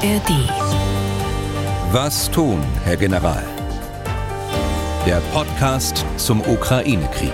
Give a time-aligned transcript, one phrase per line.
[0.00, 0.30] ARD.
[1.92, 3.42] Was tun, Herr General?
[5.04, 7.32] Der Podcast zum Ukraine-Krieg.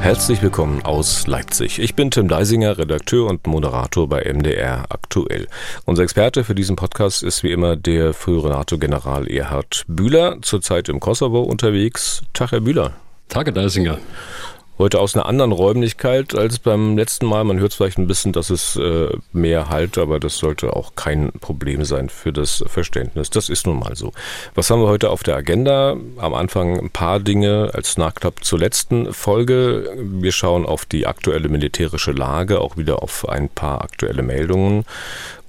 [0.00, 1.80] Herzlich willkommen aus Leipzig.
[1.80, 5.48] Ich bin Tim Deisinger, Redakteur und Moderator bei MDR aktuell.
[5.84, 11.00] Unser Experte für diesen Podcast ist wie immer der frühere NATO-General Erhard Bühler, zurzeit im
[11.00, 12.22] Kosovo unterwegs.
[12.34, 12.92] Tag, Herr Bühler.
[13.28, 13.98] Tage Deisinger.
[14.76, 17.44] Heute aus einer anderen Räumlichkeit als beim letzten Mal.
[17.44, 21.30] Man hört vielleicht ein bisschen, dass es äh, mehr halt, aber das sollte auch kein
[21.40, 23.30] Problem sein für das Verständnis.
[23.30, 24.12] Das ist nun mal so.
[24.56, 25.96] Was haben wir heute auf der Agenda?
[26.16, 29.96] Am Anfang ein paar Dinge als Nachklapp zur letzten Folge.
[29.96, 34.84] Wir schauen auf die aktuelle militärische Lage, auch wieder auf ein paar aktuelle Meldungen.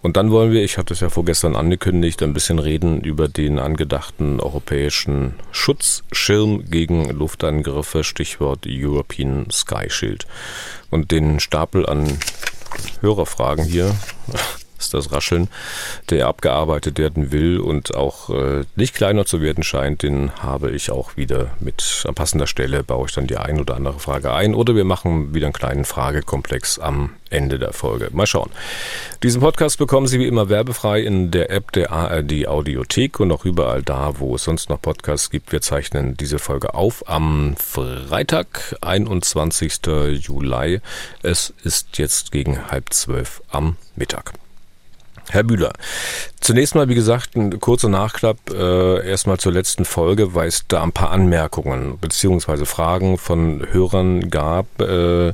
[0.06, 3.58] Und dann wollen wir, ich hatte es ja vorgestern angekündigt, ein bisschen reden über den
[3.58, 10.28] angedachten europäischen Schutzschirm gegen Luftangriffe, Stichwort European Sky Shield.
[10.92, 12.20] Und den Stapel an
[13.02, 13.96] Hörerfragen hier
[14.78, 15.48] ist das Rascheln,
[16.10, 20.92] der abgearbeitet werden will und auch äh, nicht kleiner zu werden scheint, den habe ich
[20.92, 24.56] auch wieder mit an passender Stelle, baue ich dann die ein oder andere Frage ein
[24.56, 28.10] oder wir machen wieder einen kleinen Fragekomplex am Ende der Folge.
[28.14, 28.50] Mal schauen.
[29.24, 33.46] Diesen Podcast bekommen Sie wie immer werbefrei in der App der ARD Audiothek und auch
[33.46, 35.52] überall da, wo es sonst noch Podcasts gibt.
[35.52, 39.80] Wir zeichnen diese Folge auf am Freitag, 21.
[40.20, 40.82] Juli.
[41.24, 44.34] Es ist jetzt gegen halb zwölf am Mittag.
[45.30, 45.74] Herr Bühler,
[46.40, 50.84] zunächst mal, wie gesagt, ein kurzer Nachklapp äh, erstmal zur letzten Folge, weil es da
[50.84, 55.34] ein paar Anmerkungen beziehungsweise Fragen von Hörern gab, äh,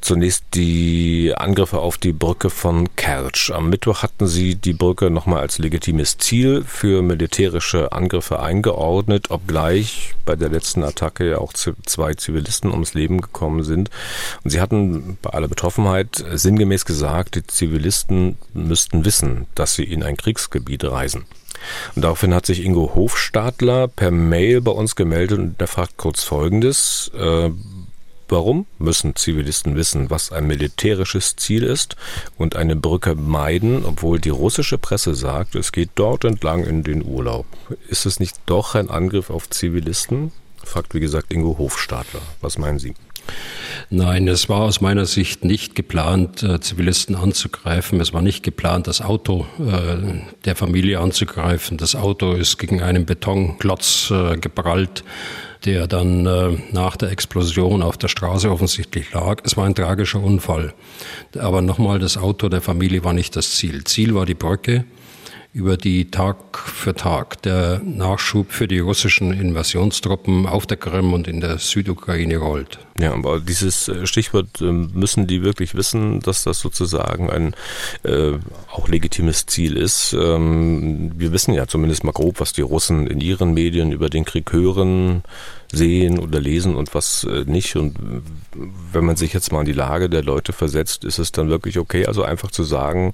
[0.00, 3.50] Zunächst die Angriffe auf die Brücke von Kertsch.
[3.50, 10.14] Am Mittwoch hatten sie die Brücke nochmal als legitimes Ziel für militärische Angriffe eingeordnet, obgleich
[10.24, 13.90] bei der letzten Attacke ja auch zwei Zivilisten ums Leben gekommen sind.
[14.44, 20.02] Und sie hatten bei aller Betroffenheit sinngemäß gesagt, die Zivilisten müssten wissen, dass sie in
[20.02, 21.24] ein Kriegsgebiet reisen.
[21.94, 26.22] Und daraufhin hat sich Ingo Hofstadler per Mail bei uns gemeldet und er fragt kurz
[26.22, 27.10] Folgendes.
[27.14, 27.50] Äh,
[28.30, 31.96] Warum müssen Zivilisten wissen, was ein militärisches Ziel ist
[32.36, 37.02] und eine Brücke meiden, obwohl die russische Presse sagt, es geht dort entlang in den
[37.02, 37.46] Urlaub?
[37.88, 40.32] Ist es nicht doch ein Angriff auf Zivilisten?
[40.62, 42.20] Fragt wie gesagt Ingo Hofstadler.
[42.42, 42.94] Was meinen Sie?
[43.90, 48.00] Nein, es war aus meiner Sicht nicht geplant, äh, Zivilisten anzugreifen.
[48.00, 51.78] Es war nicht geplant, das Auto äh, der Familie anzugreifen.
[51.78, 55.04] Das Auto ist gegen einen Betonklotz äh, geprallt
[55.64, 56.22] der dann
[56.70, 59.42] nach der Explosion auf der Straße offensichtlich lag.
[59.42, 60.72] Es war ein tragischer Unfall.
[61.36, 63.82] Aber nochmal, das Auto der Familie war nicht das Ziel.
[63.82, 64.84] Ziel war die Brücke
[65.52, 71.26] über die Tag für Tag der Nachschub für die russischen Invasionstruppen auf der Krim und
[71.26, 72.78] in der Südukraine rollt.
[72.98, 77.54] Ja, aber dieses äh, Stichwort ähm, müssen die wirklich wissen, dass das sozusagen ein
[78.02, 78.32] äh,
[78.70, 80.12] auch legitimes Ziel ist.
[80.12, 84.24] Ähm, wir wissen ja zumindest mal grob, was die Russen in ihren Medien über den
[84.24, 85.22] Krieg hören,
[85.72, 87.76] sehen oder lesen und was äh, nicht.
[87.76, 87.96] Und
[88.92, 91.78] wenn man sich jetzt mal in die Lage der Leute versetzt, ist es dann wirklich
[91.78, 93.12] okay, also einfach zu sagen,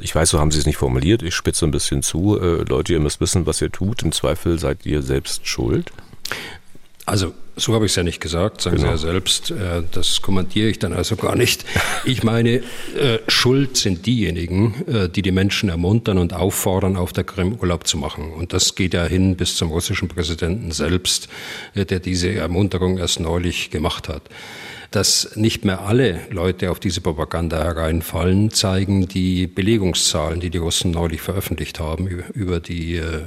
[0.00, 2.38] ich weiß, so haben Sie es nicht formuliert, ich spitze ein bisschen zu.
[2.40, 4.02] Äh, Leute, ihr müsst wissen, was ihr tut.
[4.02, 5.90] Im Zweifel seid ihr selbst schuld.
[7.06, 8.96] Also so habe ich es ja nicht gesagt, sagen genau.
[8.96, 9.50] Sie ja selbst.
[9.50, 11.64] Äh, das kommentiere ich dann also gar nicht.
[12.04, 12.56] Ich meine,
[12.96, 17.86] äh, Schuld sind diejenigen, äh, die die Menschen ermuntern und auffordern, auf der Krim Urlaub
[17.86, 18.32] zu machen.
[18.32, 21.28] Und das geht ja hin bis zum russischen Präsidenten selbst,
[21.74, 24.22] der diese Ermunterung erst neulich gemacht hat.
[24.90, 30.92] Dass nicht mehr alle Leute auf diese Propaganda hereinfallen, zeigen die Belegungszahlen, die die Russen
[30.92, 33.24] neulich veröffentlicht haben über die äh,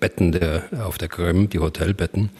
[0.00, 2.30] Betten der, auf der Krim, die Hotelbetten.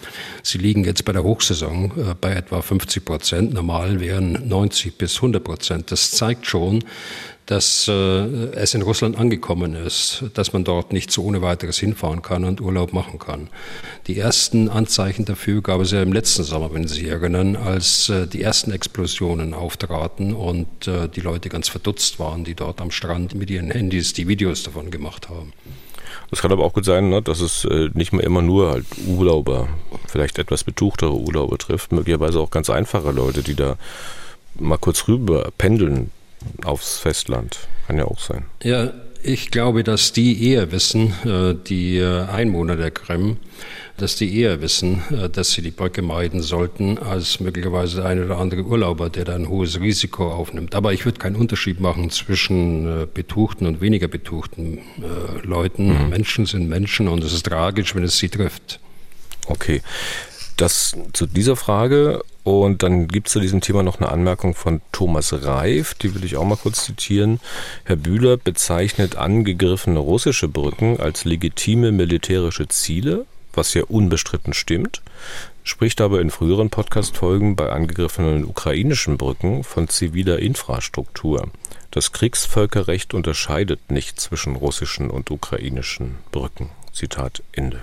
[0.42, 3.54] Sie liegen jetzt bei der Hochsaison äh, bei etwa 50 Prozent.
[3.54, 5.92] Normal wären 90 bis 100 Prozent.
[5.92, 6.82] Das zeigt schon,
[7.46, 12.22] dass äh, es in Russland angekommen ist, dass man dort nicht so ohne weiteres hinfahren
[12.22, 13.48] kann und Urlaub machen kann.
[14.06, 18.08] Die ersten Anzeichen dafür gab es ja im letzten Sommer, wenn Sie sich erinnern, als
[18.08, 22.90] äh, die ersten Explosionen auftraten und äh, die Leute ganz verdutzt waren, die dort am
[22.90, 25.52] Strand mit ihren Handys die Videos davon gemacht haben.
[26.30, 28.86] Das kann aber auch gut sein, ne, dass es äh, nicht mehr immer nur halt
[29.06, 29.68] Urlauber,
[30.08, 33.76] vielleicht etwas betuchtere Urlauber trifft, möglicherweise auch ganz einfache Leute, die da
[34.58, 36.10] mal kurz rüber pendeln
[36.64, 37.58] aufs Festland.
[37.86, 38.44] Kann ja auch sein.
[38.62, 38.92] Ja,
[39.26, 43.38] ich glaube, dass die eher wissen, äh, die äh, Einwohner der Krim,
[43.96, 48.26] dass die eher wissen, äh, dass sie die Brücke meiden sollten, als möglicherweise der eine
[48.26, 50.74] oder andere Urlauber, der da ein hohes Risiko aufnimmt.
[50.74, 54.80] Aber ich würde keinen Unterschied machen zwischen betuchten und weniger betuchten
[55.42, 56.04] Leuten.
[56.04, 56.10] Mhm.
[56.10, 58.78] Menschen sind Menschen und es ist tragisch, wenn es sie trifft.
[59.46, 59.80] Okay.
[60.56, 62.22] Das zu dieser Frage.
[62.44, 66.24] Und dann gibt es zu diesem Thema noch eine Anmerkung von Thomas Reif, die will
[66.24, 67.40] ich auch mal kurz zitieren.
[67.84, 73.24] Herr Bühler bezeichnet angegriffene russische Brücken als legitime militärische Ziele,
[73.54, 75.00] was ja unbestritten stimmt,
[75.62, 81.50] spricht aber in früheren Podcast-Folgen bei angegriffenen ukrainischen Brücken von ziviler Infrastruktur.
[81.90, 86.68] Das Kriegsvölkerrecht unterscheidet nicht zwischen russischen und ukrainischen Brücken.
[86.92, 87.80] Zitat Ende.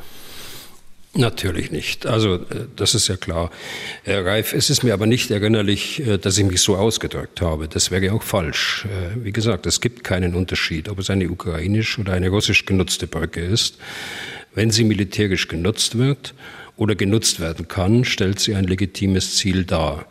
[1.14, 2.06] Natürlich nicht.
[2.06, 3.52] Also äh, das ist ja klar.
[4.04, 7.68] Herr Reif, es ist mir aber nicht erinnerlich, äh, dass ich mich so ausgedrückt habe.
[7.68, 8.86] Das wäre auch falsch.
[8.86, 13.08] Äh, wie gesagt, es gibt keinen Unterschied, ob es eine ukrainisch oder eine russisch genutzte
[13.08, 13.78] Brücke ist.
[14.56, 16.34] Wenn sie militärisch genutzt wird
[16.78, 20.06] oder genutzt werden kann, stellt sie ein legitimes Ziel dar.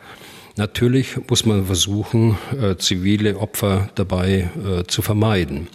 [0.56, 2.36] Natürlich muss man versuchen,
[2.78, 4.50] zivile Opfer dabei
[4.88, 5.68] zu vermeiden.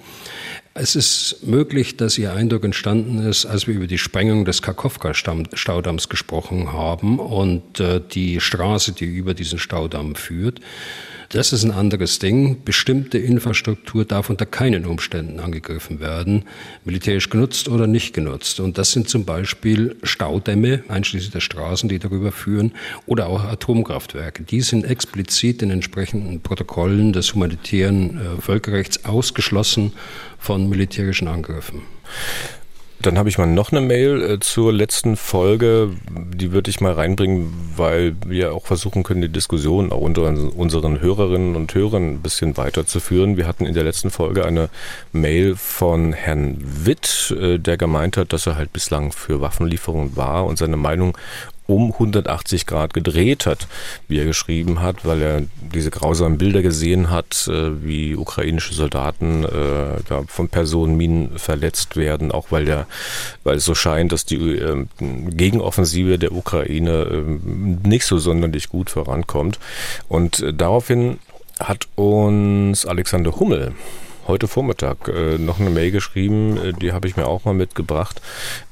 [0.77, 6.09] Es ist möglich, dass Ihr Eindruck entstanden ist, als wir über die Sprengung des Kakowka-Staudamms
[6.09, 10.59] gesprochen haben und äh, die Straße, die über diesen Staudamm führt.
[11.29, 12.63] Das ist ein anderes Ding.
[12.63, 16.43] Bestimmte Infrastruktur darf unter keinen Umständen angegriffen werden,
[16.83, 18.59] militärisch genutzt oder nicht genutzt.
[18.59, 22.73] Und das sind zum Beispiel Staudämme, einschließlich der Straßen, die darüber führen,
[23.05, 24.43] oder auch Atomkraftwerke.
[24.43, 29.93] Die sind explizit in entsprechenden Protokollen des humanitären äh, Völkerrechts ausgeschlossen
[30.37, 31.81] von militärischen Angriffen.
[33.05, 35.91] Dann habe ich mal noch eine Mail äh, zur letzten Folge.
[36.09, 40.99] Die würde ich mal reinbringen, weil wir auch versuchen können, die Diskussion auch unter unseren
[40.99, 43.37] Hörerinnen und Hörern ein bisschen weiterzuführen.
[43.37, 44.69] Wir hatten in der letzten Folge eine
[45.11, 50.45] Mail von Herrn Witt, äh, der gemeint hat, dass er halt bislang für Waffenlieferungen war
[50.45, 51.15] und seine Meinung
[51.67, 53.67] um 180 Grad gedreht hat,
[54.07, 59.43] wie er geschrieben hat, weil er diese grausamen Bilder gesehen hat, äh, wie ukrainische Soldaten
[59.43, 62.87] äh, von Personenminen verletzt werden, auch weil der,
[63.43, 68.89] weil es so scheint, dass die äh, Gegenoffensive der Ukraine äh, nicht so sonderlich gut
[68.89, 69.59] vorankommt.
[70.07, 71.19] Und äh, daraufhin
[71.59, 73.73] hat uns Alexander Hummel
[74.27, 78.21] heute Vormittag äh, noch eine Mail geschrieben, äh, die habe ich mir auch mal mitgebracht.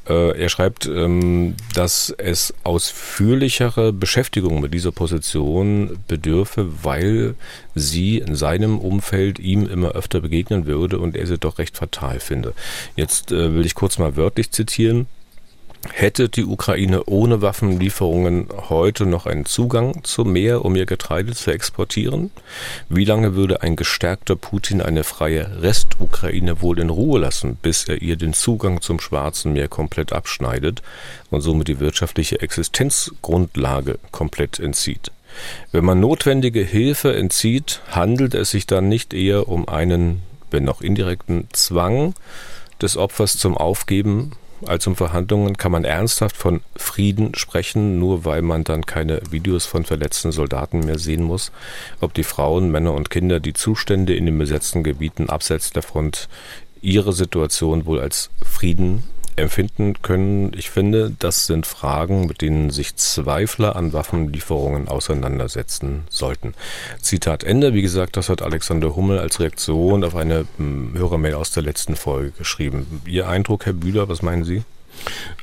[0.08, 7.36] Äh, er schreibt, ähm, dass es ausführlichere Beschäftigung mit dieser Position bedürfe, weil
[7.76, 12.20] sie in seinem Umfeld ihm immer öfter begegnen würde und er sie doch recht fatal
[12.20, 12.54] finde.
[12.96, 15.08] Jetzt äh, will ich kurz mal wörtlich zitieren.
[15.92, 21.52] Hätte die Ukraine ohne Waffenlieferungen heute noch einen Zugang zum Meer, um ihr Getreide zu
[21.52, 22.32] exportieren?
[22.88, 28.02] Wie lange würde ein gestärkter Putin eine freie Restukraine wohl in Ruhe lassen, bis er
[28.02, 30.82] ihr den Zugang zum Schwarzen Meer komplett abschneidet
[31.32, 35.12] und somit die wirtschaftliche Existenzgrundlage komplett entzieht?
[35.74, 40.82] Wenn man notwendige Hilfe entzieht, handelt es sich dann nicht eher um einen, wenn auch
[40.82, 42.14] indirekten Zwang
[42.82, 44.32] des Opfers zum Aufgeben
[44.68, 49.66] als um Verhandlungen kann man ernsthaft von Frieden sprechen, nur weil man dann keine Videos
[49.66, 51.52] von verletzten Soldaten mehr sehen muss.
[52.02, 56.30] Ob die Frauen, Männer und Kinder die Zustände in den besetzten Gebieten abseits der Front
[56.82, 59.04] ihre Situation wohl als Frieden
[59.36, 60.52] empfinden können.
[60.56, 66.54] Ich finde, das sind Fragen, mit denen sich Zweifler an Waffenlieferungen auseinandersetzen sollten.
[67.02, 67.74] Zitat Ende.
[67.74, 71.96] Wie gesagt, das hat Alexander Hummel als Reaktion auf eine hm, Hörermail aus der letzten
[71.96, 73.02] Folge geschrieben.
[73.06, 74.64] Ihr Eindruck, Herr Bühler, was meinen Sie?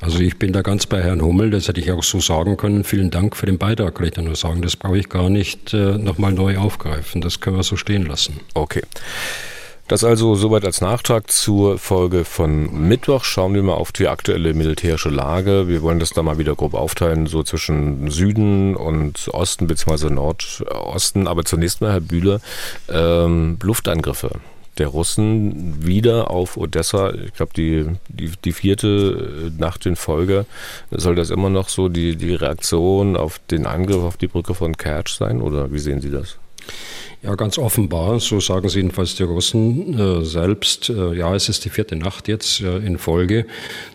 [0.00, 2.84] Also ich bin da ganz bei Herrn Hummel, das hätte ich auch so sagen können.
[2.84, 4.62] Vielen Dank für den Beitrag, kann ich da nur sagen.
[4.62, 7.20] Das brauche ich gar nicht äh, nochmal neu aufgreifen.
[7.20, 8.40] Das können wir so stehen lassen.
[8.54, 8.82] Okay.
[9.90, 13.24] Das also soweit als Nachtrag zur Folge von Mittwoch.
[13.24, 15.66] Schauen wir mal auf die aktuelle militärische Lage.
[15.66, 20.10] Wir wollen das da mal wieder grob aufteilen, so zwischen Süden und Osten bzw.
[20.10, 21.26] Nordosten.
[21.26, 22.40] Aber zunächst mal, Herr Bühler,
[22.88, 24.30] ähm, Luftangriffe
[24.78, 27.12] der Russen wieder auf Odessa.
[27.12, 30.46] Ich glaube, die, die, die vierte Nacht in Folge
[30.92, 34.76] soll das immer noch so die, die Reaktion auf den Angriff auf die Brücke von
[34.76, 35.42] Kertsch sein?
[35.42, 36.38] Oder wie sehen Sie das?
[37.22, 40.88] Ja, ganz offenbar, so sagen sie jedenfalls die Russen äh, selbst.
[40.88, 43.44] Äh, ja, es ist die vierte Nacht jetzt äh, in Folge,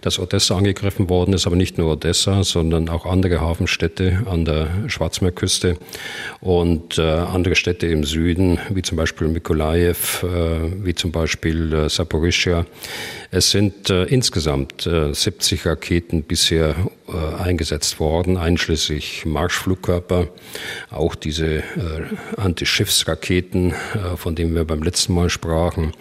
[0.02, 4.68] dass Odessa angegriffen worden ist, aber nicht nur Odessa, sondern auch andere Hafenstädte an der
[4.86, 5.78] Schwarzmeerküste
[6.40, 11.90] und äh, andere Städte im Süden, wie zum Beispiel Mikolajew, äh, wie zum Beispiel äh,
[11.90, 12.68] Saporischia.
[13.32, 16.74] Es sind insgesamt 70 Raketen bisher
[17.38, 20.30] eingesetzt worden, einschließlich Marschflugkörper,
[20.90, 21.64] auch diese
[22.38, 22.65] Antischiffsraketen
[23.08, 25.94] Raketen, äh, von denen wir beim letzten Mal sprachen,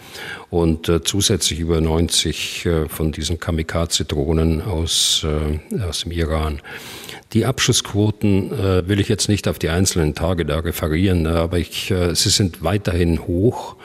[0.49, 5.25] und äh, zusätzlich über 90 äh, von diesen Kamikaze-Drohnen aus,
[5.87, 6.61] aus dem Iran.
[7.33, 11.91] Die Abschussquoten äh, will ich jetzt nicht auf die einzelnen Tage da referieren, aber ich,
[11.91, 13.75] äh, sie sind weiterhin hoch.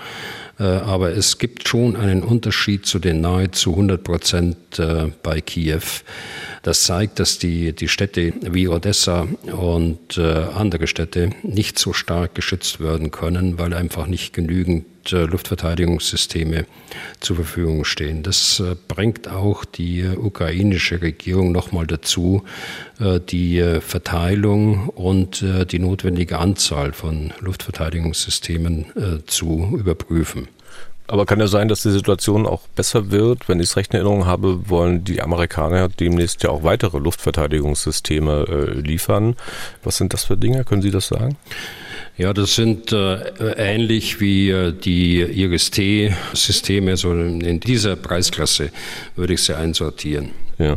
[0.61, 5.83] Äh, aber es gibt schon einen Unterschied zu den nahezu 100 Prozent äh, bei Kiew.
[6.63, 12.35] Das zeigt, dass die, die Städte wie Odessa und äh, andere Städte nicht so stark
[12.35, 16.67] geschützt werden können, weil einfach nicht genügend äh, Luftverteidigungssysteme
[17.21, 18.23] zur Verfügung stehen.
[18.23, 22.45] Das bringt auch die ukrainische Regierung nochmal dazu,
[23.31, 30.49] die Verteilung und die notwendige Anzahl von Luftverteidigungssystemen zu überprüfen.
[31.11, 33.49] Aber kann ja sein, dass die Situation auch besser wird.
[33.49, 38.47] Wenn ich es recht in Erinnerung habe, wollen die Amerikaner demnächst ja auch weitere Luftverteidigungssysteme
[38.49, 39.35] äh, liefern.
[39.83, 40.63] Was sind das für Dinge?
[40.63, 41.37] Können Sie das sagen?
[42.17, 48.71] Ja, das sind äh, ähnlich wie äh, die IRIS-T-Systeme, so in dieser Preisklasse
[49.17, 50.31] würde ich sie einsortieren.
[50.61, 50.77] Ja.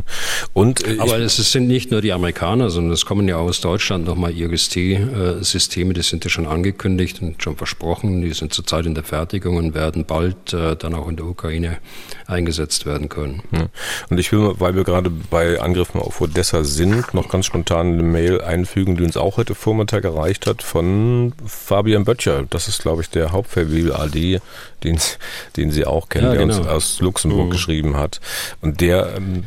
[0.54, 4.06] Und, äh, Aber es sind nicht nur die Amerikaner, sondern es kommen ja aus Deutschland
[4.06, 8.22] nochmal IRIS-T-Systeme, die sind ja schon angekündigt und schon versprochen.
[8.22, 11.78] Die sind zurzeit in der Fertigung und werden bald äh, dann auch in der Ukraine
[12.26, 13.42] eingesetzt werden können.
[13.52, 13.66] Ja.
[14.08, 18.02] Und ich will, weil wir gerade bei Angriffen auf Odessa sind, noch ganz spontan eine
[18.02, 22.44] Mail einfügen, die uns auch heute Vormittag erreicht hat von Fabian Böttcher.
[22.48, 24.40] Das ist, glaube ich, der Hauptverwebel AD,
[24.82, 24.98] den,
[25.56, 26.54] den Sie auch kennen, ja, genau.
[26.54, 27.50] der uns aus Luxemburg mhm.
[27.50, 28.20] geschrieben hat.
[28.60, 29.44] Und der ähm,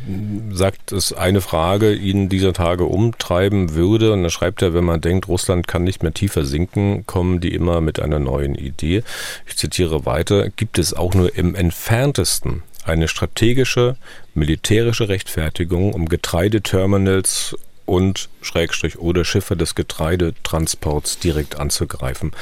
[0.52, 4.12] sagt, dass eine Frage ihn dieser Tage umtreiben würde.
[4.12, 7.54] Und da schreibt er, wenn man denkt, Russland kann nicht mehr tiefer sinken, kommen die
[7.54, 9.02] immer mit einer neuen Idee.
[9.46, 13.96] Ich zitiere weiter, gibt es auch nur im entferntesten eine strategische,
[14.34, 17.54] militärische Rechtfertigung, um Getreideterminals
[17.84, 22.32] und Schrägstrich oder Schiffe des Getreidetransports direkt anzugreifen.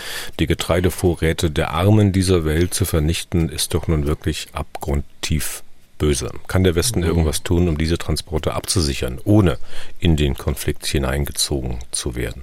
[0.40, 5.62] Die Getreidevorräte der Armen dieser Welt zu vernichten, ist doch nun wirklich abgrundtief
[5.98, 6.30] böse.
[6.46, 7.06] Kann der Westen mhm.
[7.06, 9.58] irgendwas tun, um diese Transporte abzusichern, ohne
[9.98, 12.42] in den Konflikt hineingezogen zu werden?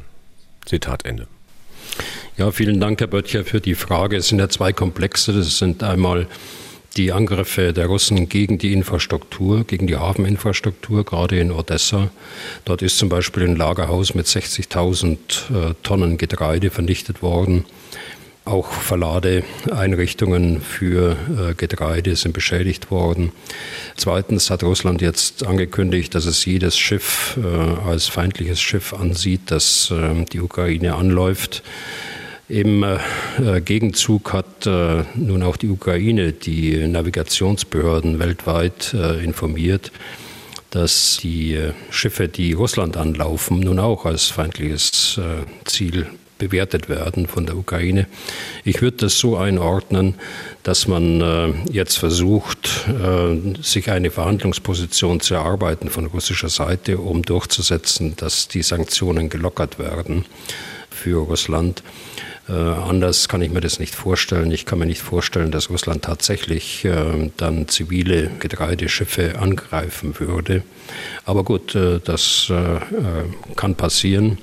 [0.66, 1.28] Zitat Ende.
[2.38, 4.18] Ja, vielen Dank, Herr Böttcher, für die Frage.
[4.18, 5.34] Es sind ja zwei Komplexe.
[5.34, 6.28] Das sind einmal
[6.98, 12.12] die Angriffe der Russen gegen die Infrastruktur, gegen die Hafeninfrastruktur, gerade in Odessa.
[12.66, 17.66] Dort ist zum Beispiel ein Lagerhaus mit 60.000 äh, Tonnen Getreide vernichtet worden.
[18.46, 23.32] Auch Verladeeinrichtungen für äh, Getreide sind beschädigt worden.
[23.96, 29.92] Zweitens hat Russland jetzt angekündigt, dass es jedes Schiff äh, als feindliches Schiff ansieht, das
[29.92, 31.64] äh, die Ukraine anläuft.
[32.50, 32.86] Im
[33.64, 39.94] Gegenzug hat nun auch die Ukraine die Navigationsbehörden weltweit informiert,
[40.70, 41.58] dass die
[41.90, 45.20] Schiffe, die Russland anlaufen, nun auch als feindliches
[45.64, 46.08] Ziel
[46.44, 48.08] bewertet werden von der Ukraine.
[48.64, 50.16] Ich würde das so einordnen,
[50.64, 57.22] dass man äh, jetzt versucht, äh, sich eine Verhandlungsposition zu erarbeiten von russischer Seite, um
[57.22, 60.26] durchzusetzen, dass die Sanktionen gelockert werden
[60.90, 61.82] für Russland.
[62.50, 64.52] Äh, anders kann ich mir das nicht vorstellen.
[64.52, 70.64] Ich kann mir nicht vorstellen, dass Russland tatsächlich äh, dann zivile Getreideschiffe angreifen würde.
[71.24, 72.80] Aber gut, äh, das äh,
[73.56, 74.40] kann passieren.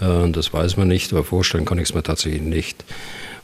[0.00, 2.84] Äh, das weiß man nicht, aber vorstellen kann ich es mir tatsächlich nicht.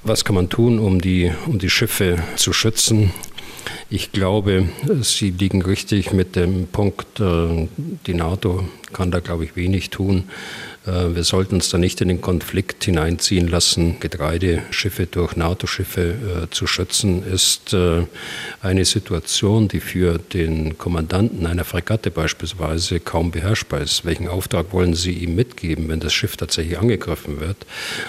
[0.03, 3.13] Was kann man tun, um die, um die Schiffe zu schützen?
[3.89, 4.69] Ich glaube,
[5.03, 7.69] Sie liegen richtig mit dem Punkt, äh,
[8.07, 10.25] die NATO kann da, glaube ich, wenig tun.
[10.87, 14.01] Äh, wir sollten uns da nicht in den Konflikt hineinziehen lassen.
[14.01, 18.07] Getreideschiffe durch NATO-Schiffe äh, zu schützen, ist äh,
[18.61, 24.05] eine Situation, die für den Kommandanten einer Fregatte beispielsweise kaum beherrschbar ist.
[24.05, 27.59] Welchen Auftrag wollen Sie ihm mitgeben, wenn das Schiff tatsächlich angegriffen wird?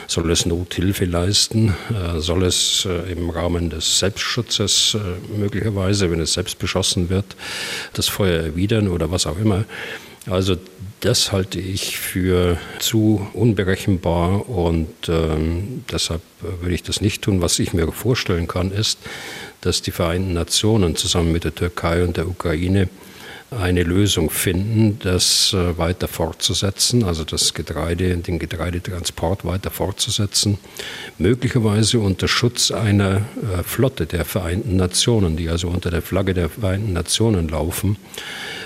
[0.08, 1.74] Soll es Nothilfe leisten?
[2.18, 4.98] Soll es im Rahmen des Selbstschutzes
[5.36, 7.36] möglicherweise, wenn es selbst beschossen wird,
[7.94, 9.66] das Feuer erwidern oder was auch immer?
[10.30, 10.56] Also
[11.02, 17.42] das halte ich für zu unberechenbar und ähm, deshalb würde ich das nicht tun.
[17.42, 19.00] Was ich mir vorstellen kann, ist,
[19.60, 22.88] dass die Vereinten Nationen zusammen mit der Türkei und der Ukraine
[23.60, 30.58] eine Lösung finden, das äh, weiter fortzusetzen, also das Getreide, den Getreidetransport weiter fortzusetzen,
[31.18, 36.50] möglicherweise unter Schutz einer äh, Flotte der Vereinten Nationen, die also unter der Flagge der
[36.50, 37.98] Vereinten Nationen laufen.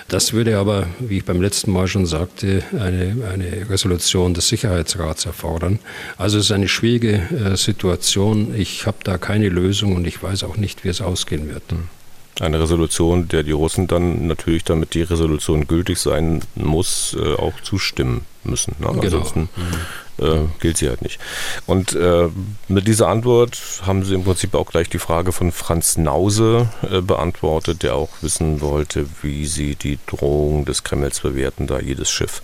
[0.08, 5.26] Das würde aber, wie ich beim letzten Mal schon sagte, eine, eine Resolution des Sicherheitsrats
[5.26, 5.80] erfordern.
[6.18, 8.56] Also es ist eine schwierige äh, Situation.
[8.56, 11.64] Ich habe da keine Lösung und ich weiß auch nicht, wie es ausgehen wird.
[11.70, 11.90] Hm.
[12.39, 17.60] Eine Resolution, der die Russen dann natürlich, damit die Resolution gültig sein muss, äh, auch
[17.62, 18.75] zustimmen müssen.
[18.79, 18.88] Ne?
[18.88, 19.01] Genau.
[19.01, 21.20] Ansonsten mhm äh, gilt sie halt nicht.
[21.65, 22.29] Und äh,
[22.67, 27.01] mit dieser Antwort haben sie im Prinzip auch gleich die Frage von Franz Nause äh,
[27.01, 32.41] beantwortet, der auch wissen wollte, wie sie die Drohung des Kremls bewerten, da jedes Schiff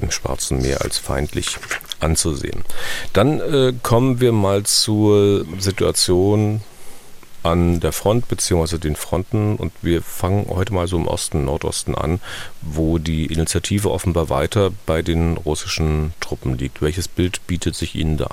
[0.00, 1.56] im Schwarzen Meer als feindlich
[2.00, 2.64] anzusehen.
[3.12, 6.60] Dann äh, kommen wir mal zur Situation
[7.42, 8.78] an der Front bzw.
[8.78, 12.20] den Fronten und wir fangen heute mal so im Osten, Nordosten an,
[12.62, 16.82] wo die Initiative offenbar weiter bei den russischen Truppen liegt.
[16.82, 18.28] Welches Bild bietet sich Ihnen da?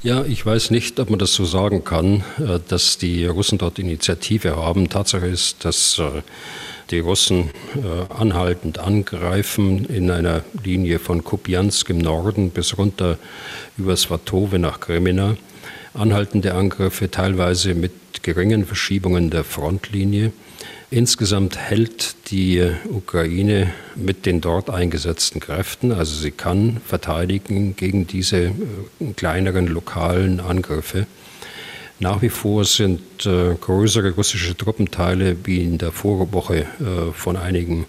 [0.00, 3.80] Ja, ich weiß nicht, ob man das so sagen kann, äh, dass die Russen dort
[3.80, 4.88] Initiative haben.
[4.88, 6.22] Tatsache ist, dass äh,
[6.92, 13.18] die Russen äh, anhaltend angreifen in einer Linie von Kupiansk im Norden bis runter
[13.76, 15.36] über Svatove nach Kremina.
[15.94, 17.92] Anhaltende Angriffe teilweise mit
[18.22, 20.32] geringen Verschiebungen der Frontlinie.
[20.90, 28.38] Insgesamt hält die Ukraine mit den dort eingesetzten Kräften, also sie kann verteidigen gegen diese
[28.38, 28.52] äh,
[29.14, 31.06] kleineren lokalen Angriffe.
[32.00, 37.86] Nach wie vor sind äh, größere russische Truppenteile, wie in der Vorwoche äh, von einigen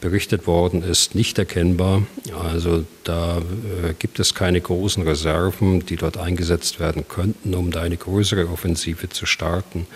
[0.00, 2.06] berichtet worden ist, nicht erkennbar.
[2.38, 7.82] Also da äh, gibt es keine großen Reserven, die dort eingesetzt werden könnten, um da
[7.82, 9.86] eine größere Offensive zu starten.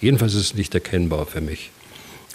[0.00, 1.70] Jedenfalls ist es nicht erkennbar für mich.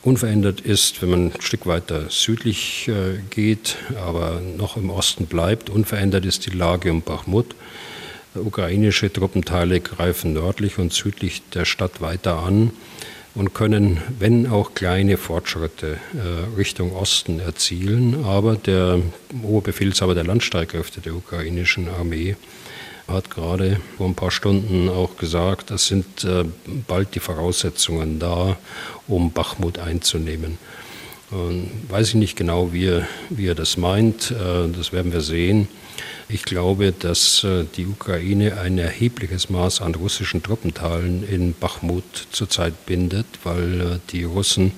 [0.01, 5.70] Unverändert ist, wenn man ein Stück weiter südlich äh, geht, aber noch im Osten bleibt,
[5.70, 7.56] unverändert ist die Lage um Bachmut.
[8.36, 12.72] Ukrainische Truppenteile greifen nördlich und südlich der Stadt weiter an
[13.36, 18.25] und können, wenn auch kleine Fortschritte äh, Richtung Osten erzielen.
[18.25, 19.00] Aber der
[19.43, 22.36] Oberbefehlshaber der Landstreitkräfte der ukrainischen Armee
[23.07, 26.45] hat gerade vor ein paar Stunden auch gesagt, es sind äh,
[26.88, 28.57] bald die Voraussetzungen da,
[29.07, 30.57] um Bachmut einzunehmen.
[31.31, 34.31] Und weiß ich nicht genau, wie er, wie er das meint.
[34.31, 35.67] Äh, das werden wir sehen.
[36.31, 42.86] Ich glaube, dass äh, die Ukraine ein erhebliches Maß an russischen Truppenteilen in Bachmut zurzeit
[42.86, 44.74] bindet, weil äh, die Russen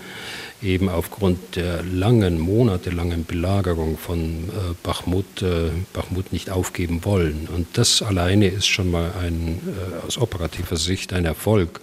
[0.64, 5.44] eben aufgrund der langen, monatelangen Belagerung von äh, Bachmut,
[5.92, 7.50] Bachmut nicht aufgeben wollen.
[7.54, 9.60] Und das alleine ist schon mal ein,
[10.08, 11.82] aus operativer Sicht ein Erfolg,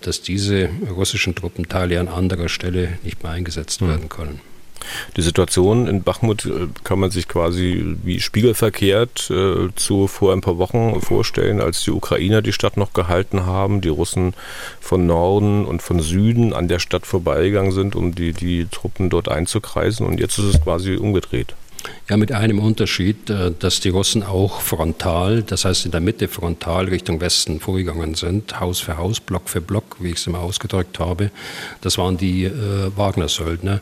[0.00, 3.88] dass diese russischen Truppenteile an anderer Stelle nicht mehr eingesetzt hm.
[3.88, 4.40] werden können.
[5.16, 10.40] Die Situation in Bachmut äh, kann man sich quasi wie spiegelverkehrt äh, zu vor ein
[10.40, 14.34] paar Wochen vorstellen, als die Ukrainer die Stadt noch gehalten haben, die Russen
[14.80, 19.28] von Norden und von Süden an der Stadt vorbeigegangen sind, um die, die Truppen dort
[19.28, 20.06] einzukreisen.
[20.06, 21.54] Und jetzt ist es quasi umgedreht.
[22.08, 26.28] Ja, mit einem Unterschied, äh, dass die Russen auch frontal, das heißt in der Mitte
[26.28, 30.40] frontal Richtung Westen vorgegangen sind, Haus für Haus, Block für Block, wie ich es immer
[30.40, 31.30] ausgedrückt habe.
[31.80, 32.52] Das waren die äh,
[32.96, 33.80] Wagner-Söldner.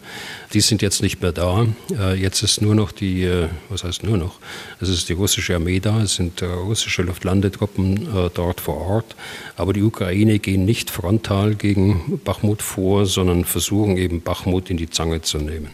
[0.52, 1.66] Die sind jetzt nicht mehr da.
[1.90, 4.38] Äh, jetzt ist nur noch die, äh, was heißt nur noch?
[4.80, 9.16] Es ist die russische Armee da, es sind äh, russische Luftlandetruppen äh, dort vor Ort.
[9.56, 14.90] Aber die Ukraine gehen nicht frontal gegen Bachmut vor, sondern versuchen eben Bachmut in die
[14.90, 15.70] Zange zu nehmen.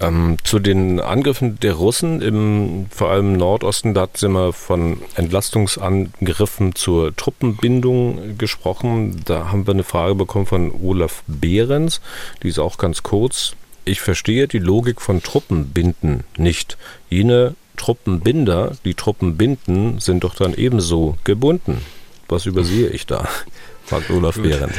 [0.00, 6.74] Ähm, zu den Angriffen der Russen im vor allem Nordosten, da sind wir von Entlastungsangriffen
[6.74, 9.22] zur Truppenbindung gesprochen.
[9.24, 12.00] Da haben wir eine Frage bekommen von Olaf Behrens,
[12.42, 13.54] die ist auch ganz kurz.
[13.84, 16.76] Ich verstehe die Logik von Truppenbinden nicht.
[17.08, 21.82] Jene Truppenbinder, die Truppen binden, sind doch dann ebenso gebunden.
[22.28, 23.28] Was übersehe ich da?
[23.84, 24.74] fragt Olaf Behrens.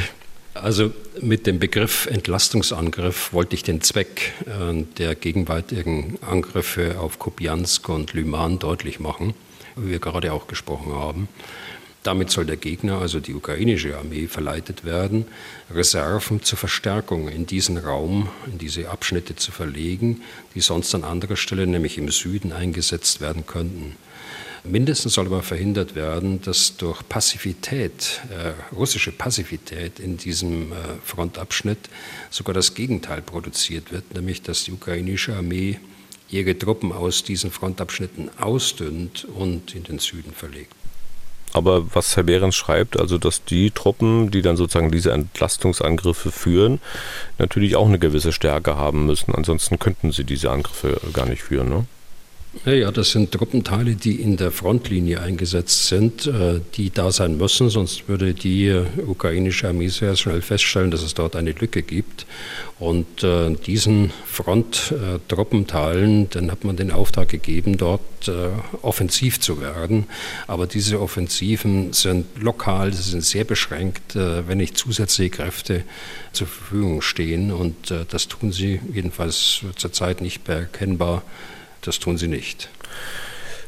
[0.55, 7.89] Also mit dem Begriff Entlastungsangriff wollte ich den Zweck äh, der gegenwärtigen Angriffe auf Kupiansk
[7.89, 9.33] und Lyman deutlich machen,
[9.75, 11.27] wie wir gerade auch gesprochen haben.
[12.03, 15.25] Damit soll der Gegner, also die ukrainische Armee, verleitet werden,
[15.69, 20.21] Reserven zur Verstärkung in diesen Raum, in diese Abschnitte zu verlegen,
[20.53, 23.97] die sonst an anderer Stelle, nämlich im Süden, eingesetzt werden könnten.
[24.65, 31.89] Mindestens soll aber verhindert werden, dass durch Passivität, äh, russische Passivität in diesem äh, Frontabschnitt
[32.29, 35.79] sogar das Gegenteil produziert wird, nämlich dass die ukrainische Armee
[36.29, 40.73] ihre Truppen aus diesen Frontabschnitten ausdünnt und in den Süden verlegt.
[41.53, 46.81] Aber was Herr Behrens schreibt, also dass die Truppen, die dann sozusagen diese Entlastungsangriffe führen,
[47.37, 49.33] natürlich auch eine gewisse Stärke haben müssen.
[49.33, 51.69] Ansonsten könnten sie diese Angriffe gar nicht führen.
[51.69, 51.85] Ne?
[52.63, 57.69] Ja, das sind Truppenteile, die in der Frontlinie eingesetzt sind, äh, die da sein müssen,
[57.69, 62.25] sonst würde die äh, ukrainische Armee sehr schnell feststellen, dass es dort eine Lücke gibt.
[62.79, 68.01] Und äh, diesen Fronttruppenteilen, dann hat man den Auftrag gegeben, dort
[68.81, 70.05] offensiv zu werden.
[70.47, 75.83] Aber diese Offensiven sind lokal, sie sind sehr beschränkt, wenn nicht zusätzliche Kräfte
[76.31, 77.51] zur Verfügung stehen.
[77.51, 81.21] Und das tun sie jedenfalls zurzeit nicht erkennbar
[81.87, 82.69] das tun sie nicht.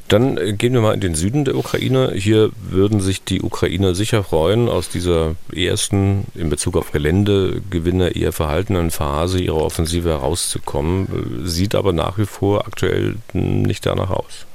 [0.07, 2.13] Dann äh, gehen wir mal in den Süden der Ukraine.
[2.15, 8.31] Hier würden sich die Ukrainer sicher freuen, aus dieser ersten in Bezug auf Geländegewinne eher
[8.31, 11.43] verhaltenen Phase ihrer Offensive herauszukommen.
[11.45, 14.45] Sieht aber nach wie vor aktuell nicht danach aus.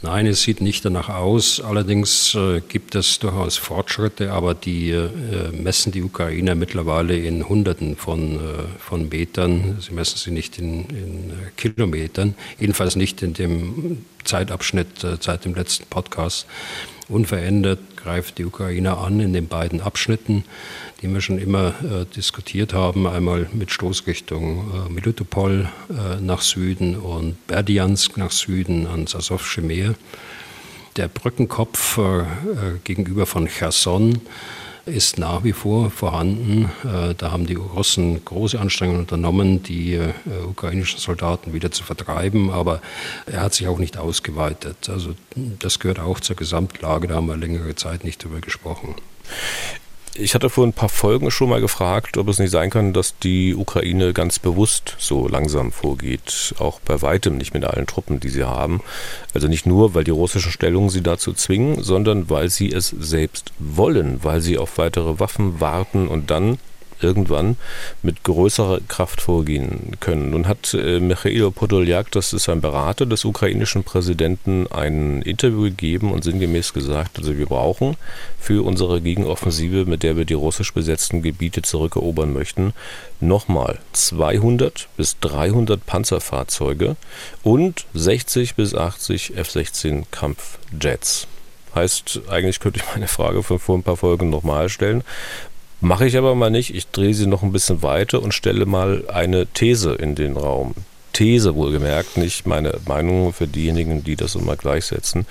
[0.00, 1.60] Nein, es sieht nicht danach aus.
[1.60, 5.10] Allerdings äh, gibt es durchaus Fortschritte, aber die äh,
[5.50, 8.38] messen die Ukrainer mittlerweile in Hunderten von, äh,
[8.78, 9.78] von Metern.
[9.80, 15.44] Sie messen sie nicht in, in äh, Kilometern, jedenfalls nicht in dem Zeitabschnitt äh, seit
[15.44, 16.46] dem letzten Podcast.
[17.08, 20.44] Unverändert greift die Ukraine an in den beiden Abschnitten,
[21.00, 23.06] die wir schon immer äh, diskutiert haben.
[23.06, 29.94] Einmal mit Stoßrichtung äh, Melitopol äh, nach Süden und Berdiansk nach Süden ans Asowsche Meer.
[30.96, 32.24] Der Brückenkopf äh, äh,
[32.84, 34.20] gegenüber von Cherson
[34.88, 36.70] ist nach wie vor vorhanden.
[36.84, 40.12] Äh, da haben die Russen große Anstrengungen unternommen, die äh,
[40.48, 42.80] ukrainischen Soldaten wieder zu vertreiben, aber
[43.26, 44.88] er hat sich auch nicht ausgeweitet.
[44.88, 45.14] Also
[45.58, 48.94] das gehört auch zur Gesamtlage, da haben wir längere Zeit nicht drüber gesprochen.
[50.20, 53.16] Ich hatte vor ein paar Folgen schon mal gefragt, ob es nicht sein kann, dass
[53.18, 58.28] die Ukraine ganz bewusst so langsam vorgeht, auch bei weitem nicht mit allen Truppen, die
[58.28, 58.80] sie haben.
[59.32, 63.52] Also nicht nur, weil die russischen Stellungen sie dazu zwingen, sondern weil sie es selbst
[63.60, 66.58] wollen, weil sie auf weitere Waffen warten und dann
[67.00, 67.56] irgendwann
[68.02, 70.30] mit größerer Kraft vorgehen können.
[70.30, 76.12] Nun hat äh, Michailo Podoljak, das ist ein Berater des ukrainischen Präsidenten, ein Interview gegeben
[76.12, 77.96] und sinngemäß gesagt, also wir brauchen
[78.38, 82.72] für unsere Gegenoffensive, mit der wir die russisch besetzten Gebiete zurückerobern möchten,
[83.20, 86.96] nochmal 200 bis 300 Panzerfahrzeuge
[87.42, 91.26] und 60 bis 80 F-16 Kampfjets.
[91.74, 95.04] Heißt, eigentlich könnte ich meine Frage von vor ein paar Folgen nochmal stellen.
[95.80, 96.74] Mache ich aber mal nicht.
[96.74, 100.74] Ich drehe sie noch ein bisschen weiter und stelle mal eine These in den Raum.
[101.12, 105.26] These wohlgemerkt, nicht meine Meinung für diejenigen, die das immer gleichsetzen.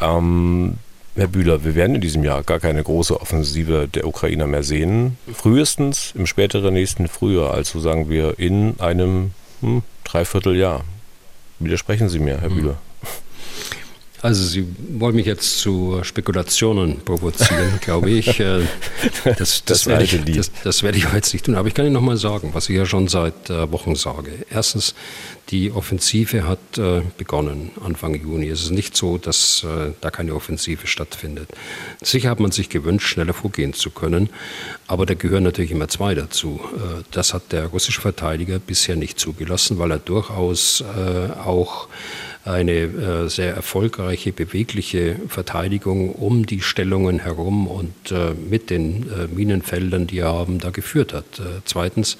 [0.00, 0.78] Ähm,
[1.14, 5.16] Herr Bühler, wir werden in diesem Jahr gar keine große Offensive der Ukrainer mehr sehen.
[5.32, 9.30] Frühestens im späteren nächsten Frühjahr, also sagen wir in einem
[9.62, 10.84] hm, Dreivierteljahr.
[11.58, 12.56] Widersprechen Sie mir, Herr hm.
[12.56, 12.76] Bühler?
[14.22, 14.66] Also Sie
[14.98, 18.40] wollen mich jetzt zu Spekulationen provozieren, glaube ich.
[18.40, 18.62] Äh,
[19.24, 21.54] das, das, das, werde ich das, das, werde ich jetzt nicht tun.
[21.54, 24.32] Aber ich kann Ihnen noch mal sagen, was ich ja schon seit äh, Wochen sage.
[24.50, 24.94] Erstens,
[25.50, 28.48] die Offensive hat äh, begonnen Anfang Juni.
[28.48, 29.64] Es ist nicht so, dass
[30.00, 31.48] da keine Offensive stattfindet.
[32.02, 34.28] Sicher hat man sich gewünscht, schneller vorgehen zu können,
[34.86, 36.60] aber da gehören natürlich immer zwei dazu.
[37.10, 40.82] Das hat der russische Verteidiger bisher nicht zugelassen, weil er durchaus
[41.44, 41.88] auch
[42.46, 49.26] eine äh, sehr erfolgreiche, bewegliche Verteidigung um die Stellungen herum und äh, mit den äh,
[49.26, 51.24] Minenfeldern, die er haben, da geführt hat.
[51.64, 52.16] zweitens,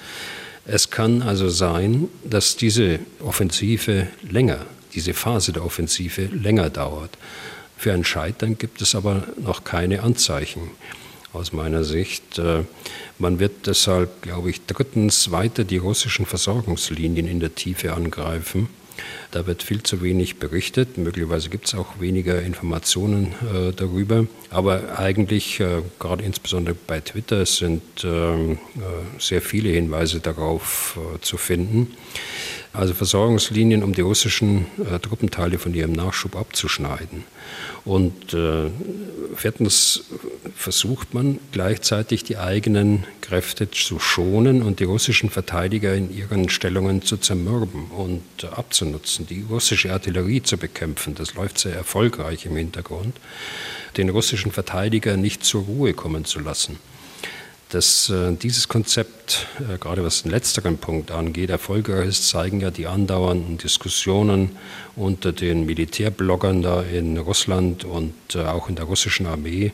[0.66, 7.16] es kann also sein, dass diese Offensive länger, diese Phase der Offensive länger dauert.
[7.76, 10.62] Für ein Scheitern gibt es aber noch keine Anzeichen
[11.32, 12.40] aus meiner Sicht.
[13.18, 18.68] Man wird deshalb, glaube ich, drittens weiter die russischen Versorgungslinien in der Tiefe angreifen.
[19.30, 20.98] Da wird viel zu wenig berichtet.
[20.98, 24.26] Möglicherweise gibt es auch weniger Informationen äh, darüber.
[24.50, 31.20] Aber eigentlich, äh, gerade insbesondere bei Twitter, sind ähm, äh, sehr viele Hinweise darauf äh,
[31.20, 31.96] zu finden.
[32.72, 37.24] Also Versorgungslinien, um die russischen äh, Truppenteile von ihrem Nachschub abzuschneiden.
[37.86, 38.68] Und äh,
[39.36, 40.02] viertens
[40.56, 47.02] versucht man gleichzeitig die eigenen Kräfte zu schonen und die russischen Verteidiger in ihren Stellungen
[47.02, 51.14] zu zermürben und äh, abzunutzen, die russische Artillerie zu bekämpfen.
[51.14, 53.16] Das läuft sehr erfolgreich im Hintergrund.
[53.96, 56.80] Den russischen Verteidiger nicht zur Ruhe kommen zu lassen.
[57.70, 62.70] Dass äh, dieses Konzept, äh, gerade was den letzteren Punkt angeht, erfolgreich ist, zeigen ja
[62.70, 64.56] die andauernden Diskussionen
[64.94, 69.72] unter den Militärbloggern da in Russland und äh, auch in der russischen Armee,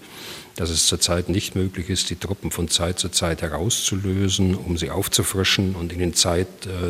[0.57, 4.91] dass es zurzeit nicht möglich ist, die Truppen von Zeit zu Zeit herauszulösen, um sie
[4.91, 6.49] aufzufrischen und ihnen Zeit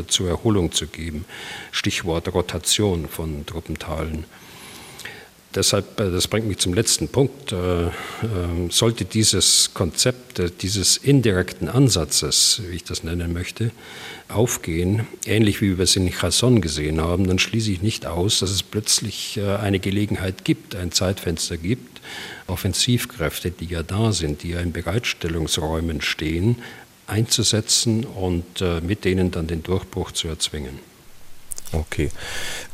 [0.08, 1.24] zur Erholung zu geben.
[1.70, 4.24] Stichwort Rotation von Truppenteilen.
[5.54, 11.68] Deshalb, äh, das bringt mich zum letzten Punkt, äh, ähm, sollte dieses Konzept dieses indirekten
[11.68, 13.70] Ansatzes, wie ich das nennen möchte,
[14.28, 18.50] aufgehen, ähnlich wie wir es in Cherson gesehen haben, dann schließe ich nicht aus, dass
[18.50, 22.00] es plötzlich äh, eine Gelegenheit gibt, ein Zeitfenster gibt,
[22.46, 26.56] Offensivkräfte, die ja da sind, die ja in Bereitstellungsräumen stehen,
[27.06, 30.78] einzusetzen und mit denen dann den Durchbruch zu erzwingen.
[31.72, 32.10] Okay.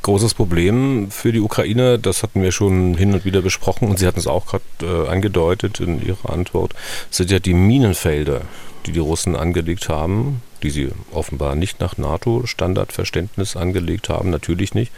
[0.02, 4.06] Großes Problem für die Ukraine, das hatten wir schon hin und wieder besprochen und Sie
[4.06, 6.74] hatten es auch gerade äh, angedeutet in Ihrer Antwort,
[7.11, 8.42] sind ja die Minenfelder,
[8.87, 10.42] die die Russen angelegt haben.
[10.62, 14.92] Die sie offenbar nicht nach NATO-Standardverständnis angelegt haben, natürlich nicht,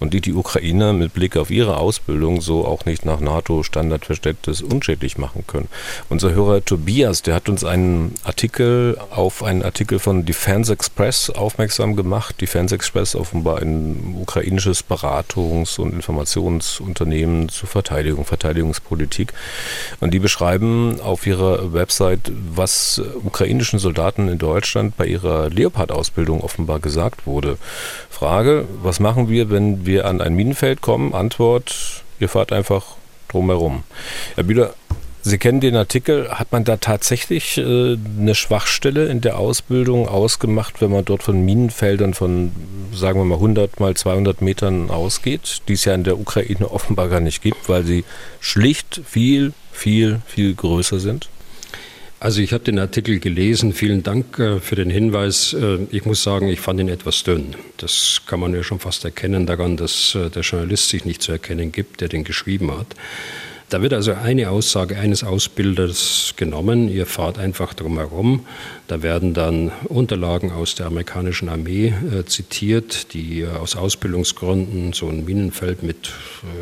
[0.00, 5.18] und die die Ukrainer mit Blick auf ihre Ausbildung so auch nicht nach NATO-Standardverständnis unschädlich
[5.18, 5.68] machen können.
[6.08, 11.96] Unser Hörer Tobias, der hat uns einen Artikel auf einen Artikel von Defense Express aufmerksam
[11.96, 12.40] gemacht.
[12.40, 19.32] Defense Express offenbar ein ukrainisches Beratungs- und Informationsunternehmen zur Verteidigung, Verteidigungspolitik.
[20.00, 26.40] Und die beschreiben auf ihrer Website, was ukrainischen Soldaten in Deutschland bei bei ihrer Leopard-Ausbildung
[26.40, 27.58] offenbar gesagt wurde.
[28.08, 31.12] Frage, was machen wir, wenn wir an ein Minenfeld kommen?
[31.12, 32.96] Antwort, ihr fahrt einfach
[33.28, 33.82] drumherum.
[34.34, 34.74] Herr Bühler,
[35.26, 36.28] Sie kennen den Artikel.
[36.30, 41.42] Hat man da tatsächlich äh, eine Schwachstelle in der Ausbildung ausgemacht, wenn man dort von
[41.42, 42.52] Minenfeldern von,
[42.92, 47.08] sagen wir mal, 100 mal 200 Metern ausgeht, die es ja in der Ukraine offenbar
[47.08, 48.04] gar nicht gibt, weil sie
[48.40, 51.30] schlicht viel, viel, viel größer sind?
[52.24, 53.74] Also ich habe den Artikel gelesen.
[53.74, 55.52] Vielen Dank äh, für den Hinweis.
[55.52, 57.54] Äh, ich muss sagen, ich fand ihn etwas dünn.
[57.76, 61.32] Das kann man ja schon fast erkennen daran, dass äh, der Journalist sich nicht zu
[61.32, 62.86] erkennen gibt, der den geschrieben hat.
[63.70, 68.46] Da wird also eine Aussage eines Ausbilders genommen, ihr fahrt einfach drum herum.
[68.88, 75.08] Da werden dann Unterlagen aus der amerikanischen Armee äh, zitiert, die äh, aus Ausbildungsgründen so
[75.08, 76.12] ein Minenfeld mit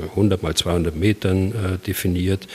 [0.07, 2.47] äh, 100 mal 200 Metern äh, definiert.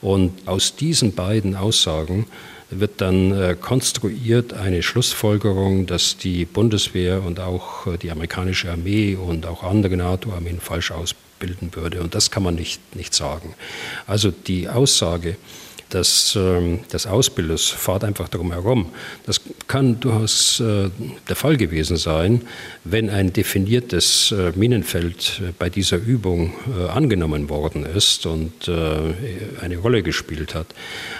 [0.00, 2.26] Und aus diesen beiden Aussagen
[2.70, 9.44] wird dann äh, konstruiert eine Schlussfolgerung, dass die Bundeswehr und auch die amerikanische Armee und
[9.44, 12.00] auch andere NATO-Armeen falsch ausbilden bilden würde.
[12.00, 13.54] Und das kann man nicht, nicht sagen.
[14.06, 15.36] Also die Aussage,
[15.92, 18.90] des, ähm, des Ausbilders fahrt einfach darum herum.
[19.26, 20.90] Das kann durchaus äh,
[21.28, 22.42] der Fall gewesen sein,
[22.84, 26.52] wenn ein definiertes äh, Minenfeld äh, bei dieser Übung
[26.92, 30.66] angenommen worden ist und eine Rolle gespielt hat.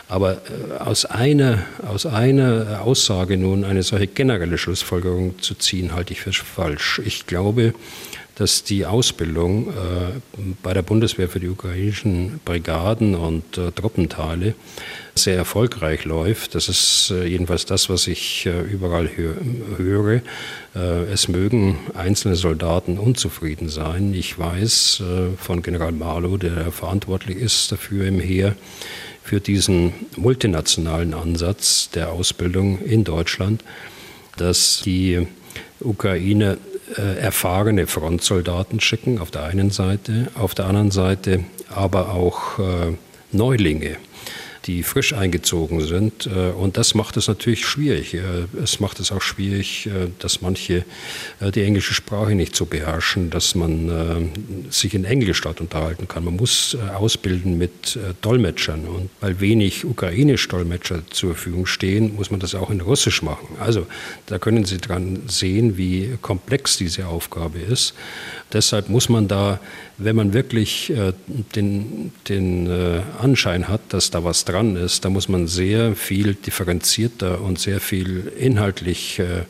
[0.09, 0.41] Aber
[0.79, 6.33] aus einer, aus einer Aussage nun eine solche generelle Schlussfolgerung zu ziehen, halte ich für
[6.33, 7.01] falsch.
[7.05, 7.75] Ich glaube,
[8.41, 9.73] dass die Ausbildung äh,
[10.63, 14.55] bei der Bundeswehr für die ukrainischen Brigaden und äh, Truppenteile
[15.15, 16.55] sehr erfolgreich läuft.
[16.55, 19.35] Das ist äh, jedenfalls das, was ich äh, überall hö
[19.77, 20.23] höre.
[20.75, 24.15] Äh, es mögen einzelne Soldaten unzufrieden sein.
[24.15, 28.57] Ich weiß äh, von General Marlow, der verantwortlich ist dafür im Heer,
[29.23, 33.63] für diesen multinationalen Ansatz der Ausbildung in Deutschland,
[34.39, 35.27] dass die
[35.81, 36.57] Ukraine
[36.97, 42.93] äh, erfahrene Frontsoldaten schicken, auf der einen Seite, auf der anderen Seite aber auch äh,
[43.33, 43.97] Neulinge
[44.67, 46.27] die frisch eingezogen sind.
[46.27, 48.15] Äh, und das macht es natürlich schwierig.
[48.15, 48.21] Äh,
[48.63, 50.85] es macht es auch schwierig, äh, dass manche
[51.41, 54.31] die englische Sprache nicht so beherrschen, dass man
[54.69, 56.25] sich in Englisch dort unterhalten kann.
[56.25, 58.87] Man muss ausbilden mit Dolmetschern.
[58.87, 63.57] Und weil wenig ukrainisch Dolmetscher zur Verfügung stehen, muss man das auch in Russisch machen.
[63.59, 63.87] Also
[64.27, 67.95] da können Sie dran sehen, wie komplex diese Aufgabe ist.
[68.53, 69.61] Deshalb muss man da,
[69.97, 70.93] wenn man wirklich
[71.55, 72.69] den, den
[73.21, 77.81] Anschein hat, dass da was dran ist, da muss man sehr viel differenzierter und sehr
[77.81, 79.45] viel inhaltlich äh,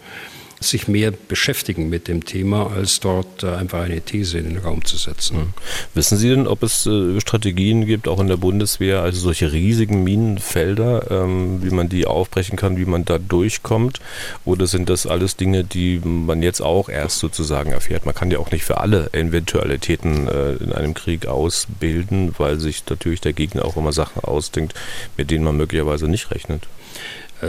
[0.62, 4.85] sich mehr beschäftigen mit dem Thema, als dort äh, einfach eine These in den Raum
[4.85, 5.38] zu setzen.
[5.38, 5.55] Mhm.
[5.94, 10.05] Wissen Sie denn, ob es äh, Strategien gibt, auch in der Bundeswehr, also solche riesigen
[10.05, 14.01] Minenfelder, ähm, wie man die aufbrechen kann, wie man da durchkommt?
[14.44, 18.05] Oder sind das alles Dinge, die man jetzt auch erst sozusagen erfährt?
[18.05, 22.83] Man kann ja auch nicht für alle Eventualitäten äh, in einem Krieg ausbilden, weil sich
[22.90, 24.75] natürlich der Gegner auch immer Sachen ausdenkt,
[25.16, 26.68] mit denen man möglicherweise nicht rechnet.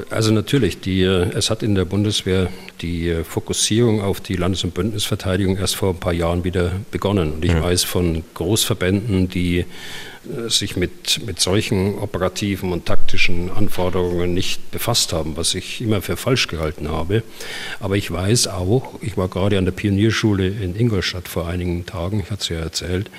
[0.10, 2.50] Also natürlich, die, es hat in der Bundeswehr
[2.82, 7.34] die Fokussierung auf die Landes- und Bündnisverteidigung erst vor ein paar Jahren wieder begonnen.
[7.34, 7.62] Und ich ja.
[7.62, 15.12] weiß von Großverbänden, die äh, sich mit, mit solchen operativen und taktischen Anforderungen nicht befasst
[15.12, 17.24] haben, was ich immer für falsch gehalten habe.
[17.80, 22.22] Aber ich weiß auch, ich war gerade an der Pionierschule in Ingolstadt vor einigen Tagen,
[22.22, 23.10] ich hatte es ja erzählt,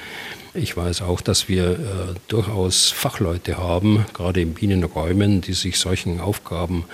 [0.54, 1.76] ich weiß auch, dass wir äh,
[2.28, 6.84] durchaus Fachleute haben, gerade in Bienenräumen, die sich solchen Aufgaben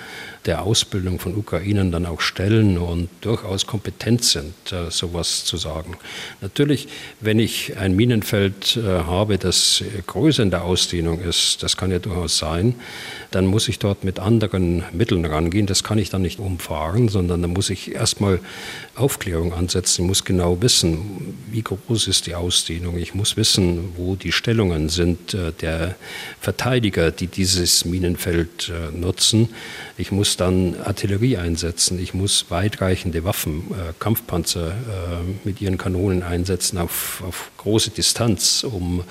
[0.45, 5.97] der Ausbildung von Ukrainern dann auch stellen und durchaus kompetent sind, äh, sowas zu sagen.
[6.41, 6.87] Natürlich,
[7.19, 11.99] wenn ich ein Minenfeld äh, habe, das größer in der Ausdehnung ist, das kann ja
[11.99, 12.75] durchaus sein,
[13.31, 15.67] dann muss ich dort mit anderen Mitteln rangehen.
[15.67, 18.39] Das kann ich dann nicht umfahren, sondern dann muss ich erstmal
[18.95, 20.07] Aufklärung ansetzen.
[20.07, 22.97] Muss genau wissen, wie groß ist die Ausdehnung.
[22.97, 25.95] Ich muss wissen, wo die Stellungen sind äh, der
[26.39, 29.49] Verteidiger, die dieses Minenfeld nutzen.
[29.99, 31.99] Ich muss dann Artillerie einsetzen.
[31.99, 34.73] Ich muss weitreichende Waffen, äh, Kampfpanzer äh,
[35.43, 39.03] mit ihren Kanonen einsetzen auf, auf große Distanz, um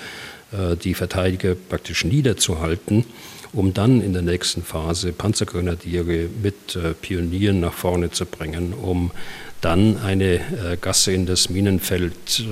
[0.83, 3.05] die Verteidiger praktisch niederzuhalten,
[3.53, 9.11] um dann in der nächsten Phase Panzergrenadiere mit Pionieren nach vorne zu bringen, um
[9.61, 10.41] dann eine
[10.81, 12.43] Gasse in das Minenfeld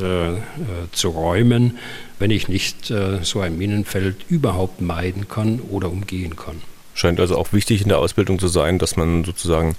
[0.91, 1.79] zu räumen,
[2.19, 6.61] wenn ich nicht so ein Minenfeld überhaupt meiden kann oder umgehen kann.
[6.97, 9.75] Scheint also auch wichtig in der Ausbildung zu sein, dass man sozusagen,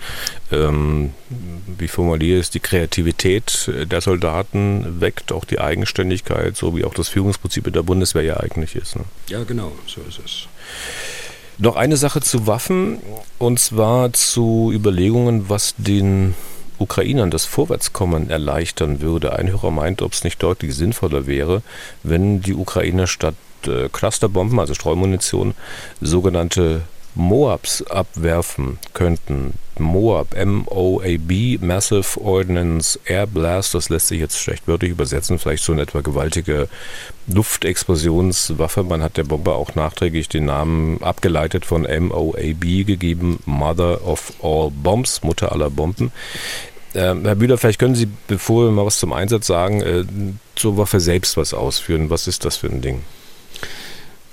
[0.52, 1.14] ähm,
[1.66, 7.09] wie formuliere ich die Kreativität der Soldaten weckt, auch die Eigenständigkeit, so wie auch das
[7.09, 8.94] Führungsprinzip in der Bundeswehr ja eigentlich ist.
[8.94, 9.04] Ne?
[9.28, 10.46] Ja, genau, so ist es.
[11.59, 12.98] Noch eine Sache zu Waffen,
[13.38, 16.37] und zwar zu Überlegungen, was den
[16.78, 19.33] Ukrainern das Vorwärtskommen erleichtern würde.
[19.33, 21.62] Ein Hörer meint, ob es nicht deutlich sinnvoller wäre,
[22.04, 23.35] wenn die Ukrainer statt
[23.66, 25.54] äh, Clusterbomben, also Streumunition,
[26.00, 26.83] sogenannte
[27.18, 29.54] Moabs abwerfen könnten.
[29.78, 35.72] Moab, M-O-A-B, Massive Ordnance Air Blast, das lässt sich jetzt schlecht wörtlich übersetzen, vielleicht so
[35.72, 36.68] eine etwa gewaltige
[37.26, 38.85] Luftexplosionswaffe.
[38.85, 44.70] Man hat der Bombe auch nachträglich den Namen abgeleitet von M-O-A-B gegeben, Mother of All
[44.70, 46.12] Bombs, Mutter aller Bomben.
[46.94, 50.04] Äh, Herr Bühler, vielleicht können Sie, bevor wir mal was zum Einsatz sagen, äh,
[50.54, 52.11] zur Waffe selbst was ausführen.
[52.11, 53.02] Was ist das für ein Ding?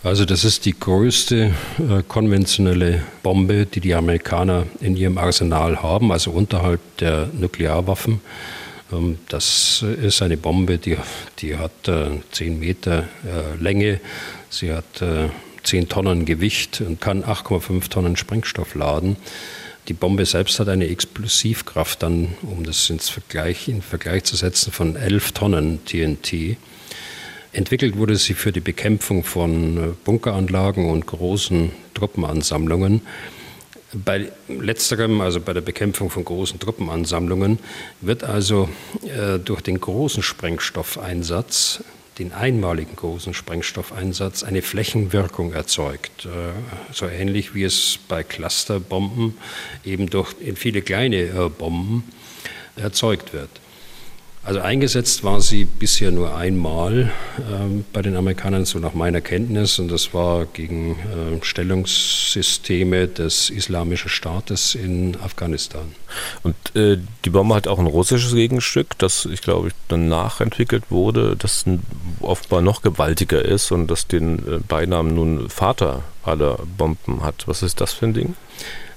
[0.05, 6.11] Also das ist die größte äh, konventionelle Bombe, die die Amerikaner in ihrem Arsenal haben,
[6.11, 8.21] also unterhalb der Nuklearwaffen.
[8.93, 10.97] Ähm, das ist eine Bombe, die,
[11.39, 13.99] die hat äh, 10 Meter äh, Länge,
[14.51, 15.29] sie hat äh,
[15.63, 19.17] 10 Tonnen Gewicht und kann 8,5 Tonnen Sprengstoff laden.
[19.87, 24.71] Die Bombe selbst hat eine Explosivkraft dann, um das ins Vergleich, in Vergleich zu setzen,
[24.71, 26.57] von 11 Tonnen TNT.
[27.55, 32.99] Entwickelt wurde sie für die Bekämpfung von äh, Bunkeranlagen und großen Truppenansammlungen.
[33.93, 37.59] Bei letzterem, also bei der Bekämpfung von großen Truppenansammlungen,
[38.01, 38.67] wird also
[39.03, 41.81] äh, durch den großen Sprengstoffeinsatz,
[42.19, 46.25] den einmaligen großen Sprengstoffeinsatz, eine Flächenwirkung erzeugt.
[46.25, 46.51] Äh,
[46.91, 49.37] so ähnlich wie es bei Clusterbomben
[49.85, 52.03] eben durch viele kleine äh, Bomben
[52.75, 53.49] erzeugt wird.
[54.45, 57.11] Also eingesetzt war sie bisher nur einmal
[57.51, 63.49] ähm, bei den Amerikanern, so nach meiner Kenntnis, und das war gegen äh, Stellungssysteme des
[63.49, 65.95] Islamischen Staates in Afghanistan.
[66.43, 71.35] Und äh, die Bombe hat auch ein russisches Gegenstück, das ich glaube dann nachentwickelt wurde,
[71.35, 71.65] das
[72.21, 77.47] offenbar noch gewaltiger ist und das den äh, Beinamen nun Vater aller Bomben hat.
[77.47, 78.35] Was ist das für ein Ding?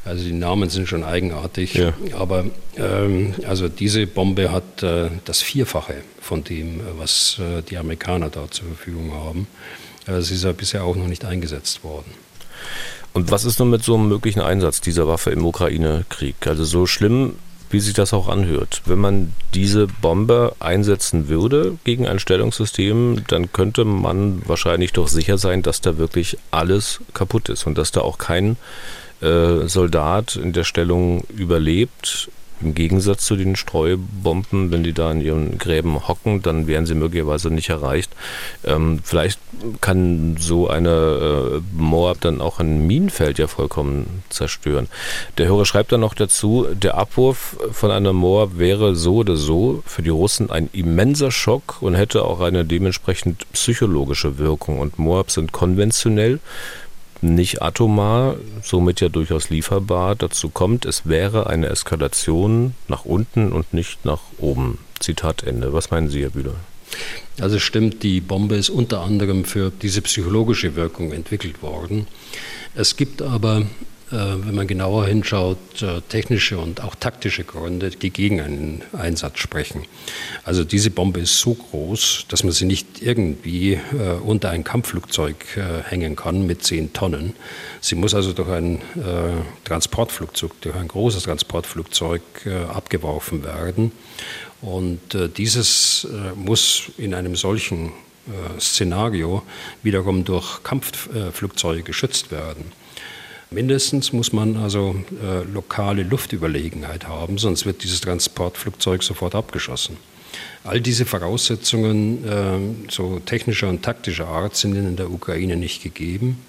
[0.05, 1.93] Also die Namen sind schon eigenartig, ja.
[2.17, 8.31] aber ähm, also diese Bombe hat äh, das Vierfache von dem, was äh, die Amerikaner
[8.31, 9.47] da zur Verfügung haben.
[10.07, 12.11] Also sie ist ja bisher auch noch nicht eingesetzt worden.
[13.13, 16.47] Und was ist nun mit so einem möglichen Einsatz dieser Waffe im Ukraine-Krieg?
[16.47, 17.35] Also so schlimm,
[17.71, 18.83] wie sich das auch anhört.
[18.87, 25.39] Wenn man diese Bombe einsetzen würde gegen ein Stellungssystem, dann könnte man wahrscheinlich doch sicher
[25.39, 28.57] sein, dass da wirklich alles kaputt ist und dass da auch kein
[29.21, 32.31] äh, Soldat in der Stellung überlebt.
[32.61, 36.97] Im Gegensatz zu den Streubomben, wenn die da in ihren Gräben hocken, dann wären sie
[36.97, 38.11] möglicherweise nicht erreicht.
[38.65, 39.39] Ähm, vielleicht
[39.81, 44.89] kann so eine äh, Moab dann auch ein Minenfeld ja vollkommen zerstören.
[45.37, 49.85] Der Hörer schreibt dann noch dazu, der Abwurf von einer Moab wäre so oder so
[49.87, 54.81] für die Russen ein immenser Schock und hätte auch eine dementsprechend psychologische Wirkung.
[54.81, 56.41] Und Moab sind konventionell
[57.23, 60.15] nicht atomar, somit ja durchaus lieferbar.
[60.15, 64.79] Dazu kommt, es wäre eine Eskalation nach unten und nicht nach oben.
[65.01, 65.73] Zitat Ende.
[65.73, 66.55] Was meinen Sie, Herr Bühler?
[67.41, 72.07] Also stimmt, die Bombe ist unter anderem für diese psychologische Wirkung entwickelt worden.
[72.75, 73.67] Es gibt aber
[74.11, 79.85] wenn man genauer hinschaut, äh, technische und auch taktische Gründe, die gegen einen Einsatz sprechen.
[80.45, 85.37] Also diese Bombe ist so groß, dass man sie nicht irgendwie äh, unter ein Kampfflugzeug
[85.85, 87.35] hängen kann mit zehn Tonnen.
[87.81, 88.81] Sie muss also durch ein
[89.65, 92.23] Transportflugzeug, durch ein großes Transportflugzeug
[92.73, 93.93] abgeworfen werden.
[94.61, 95.01] Und
[95.37, 97.93] dieses muss in einem solchen
[98.61, 99.43] Szenario
[99.83, 102.73] wiederum durch Kampfflugzeuge geschützt werden.
[103.51, 109.97] Mindestens muss man also äh, lokale Luftüberlegenheit haben, sonst wird dieses Transportflugzeug sofort abgeschossen.
[110.65, 116.45] All diese Voraussetzungen äh, so technischer und taktischer Art sind in der Ukraine nicht gegeben.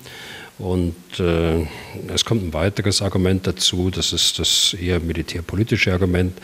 [0.57, 1.65] Und äh,
[2.13, 6.37] es kommt ein weiteres Argument dazu, das ist das eher militärpolitische Argument.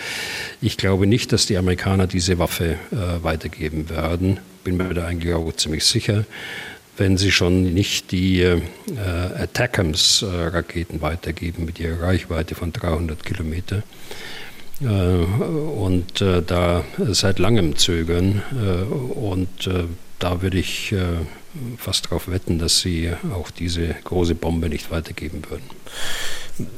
[0.62, 4.39] Ich glaube nicht, dass die Amerikaner diese Waffe äh, weitergeben werden.
[4.63, 6.24] Bin mir da eigentlich auch ziemlich sicher
[6.97, 8.62] wenn sie schon nicht die äh,
[9.38, 13.84] Attackams-Raketen weitergeben mit ihrer Reichweite von 300 Kilometer.
[14.81, 18.41] Äh, und äh, da seit langem zögern.
[18.52, 19.85] Äh, und äh,
[20.19, 21.04] da würde ich äh,
[21.77, 25.69] fast darauf wetten, dass sie auch diese große Bombe nicht weitergeben würden.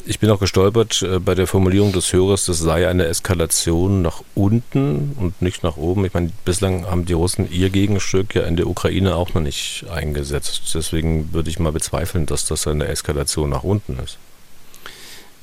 [0.05, 4.23] Ich bin auch gestolpert äh, bei der Formulierung des Hörers, das sei eine Eskalation nach
[4.34, 6.05] unten und nicht nach oben.
[6.05, 9.86] Ich meine, bislang haben die Russen ihr Gegenstück ja in der Ukraine auch noch nicht
[9.91, 10.71] eingesetzt.
[10.73, 14.17] Deswegen würde ich mal bezweifeln, dass das eine Eskalation nach unten ist.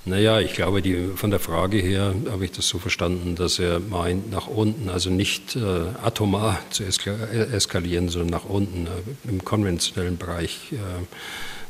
[0.07, 3.81] Naja, ich glaube, die, von der Frage her habe ich das so verstanden, dass er
[3.81, 5.61] meint, nach unten, also nicht äh,
[6.03, 10.77] atomar zu eskalieren, sondern nach unten äh, im konventionellen Bereich äh,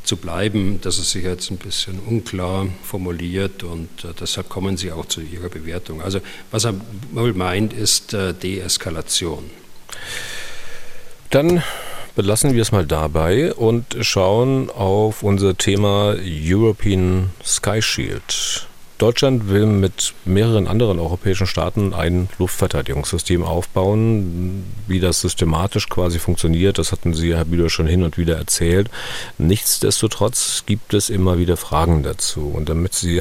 [0.05, 0.81] zu bleiben.
[0.83, 5.21] Das ist sicher jetzt ein bisschen unklar formuliert und äh, deshalb kommen Sie auch zu
[5.21, 6.03] Ihrer Bewertung.
[6.03, 6.75] Also was er
[7.13, 9.51] wohl meint, ist äh, Deeskalation.
[11.31, 11.63] Dann
[12.15, 18.69] belassen wir es mal dabei und schauen auf unser Thema European Sky Shield.
[19.05, 24.65] Deutschland will mit mehreren anderen europäischen Staaten ein Luftverteidigungssystem aufbauen.
[24.87, 28.89] Wie das systematisch quasi funktioniert, das hatten Sie, Herr Bühler, schon hin und wieder erzählt.
[29.37, 32.51] Nichtsdestotrotz gibt es immer wieder Fragen dazu.
[32.55, 33.21] Und damit Sie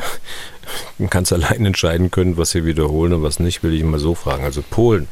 [1.09, 4.43] ganz allein entscheiden können, was sie wiederholen und was nicht, will ich mal so fragen.
[4.43, 5.07] Also Polen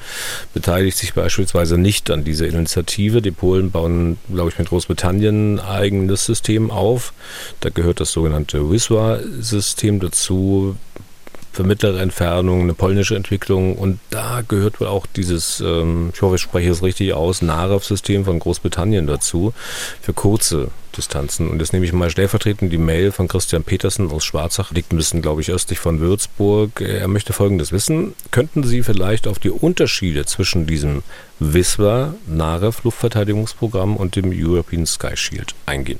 [0.53, 3.21] beteiligt sich beispielsweise nicht an dieser Initiative.
[3.21, 7.13] Die Polen bauen, glaube ich, mit Großbritannien ein eigenes System auf.
[7.59, 10.75] Da gehört das sogenannte WISWA-System dazu
[11.51, 16.35] für mittlere Entfernung, eine polnische Entwicklung und da gehört wohl auch dieses, ähm, ich hoffe,
[16.35, 19.53] ich spreche es richtig aus, NAREW-System von Großbritannien dazu
[20.01, 21.49] für kurze Distanzen.
[21.49, 24.97] Und jetzt nehme ich mal stellvertretend die Mail von Christian Petersen aus Schwarzach, liegt ein
[24.97, 26.81] bisschen, glaube ich, östlich von Würzburg.
[26.81, 28.13] Er möchte Folgendes wissen.
[28.31, 31.03] Könnten Sie vielleicht auf die Unterschiede zwischen diesem
[31.39, 35.99] WISWA, NAREW Luftverteidigungsprogramm und dem European Sky Shield eingehen?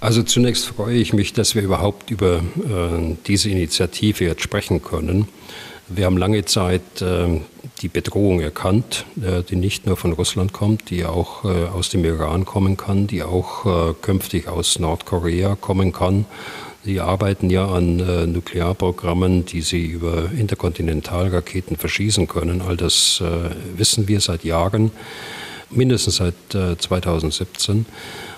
[0.00, 5.26] Also zunächst freue ich mich, dass wir überhaupt über äh, diese Initiative jetzt sprechen können.
[5.88, 7.40] Wir haben lange Zeit äh,
[7.80, 12.04] die Bedrohung erkannt, äh, die nicht nur von Russland kommt, die auch äh, aus dem
[12.04, 16.24] Iran kommen kann, die auch äh, künftig aus Nordkorea kommen kann.
[16.84, 22.62] Sie arbeiten ja an äh, Nuklearprogrammen, die sie über Interkontinentalraketen verschießen können.
[22.62, 23.22] All das
[23.76, 24.90] wissen wir seit Jahren,
[25.70, 27.86] mindestens seit 2017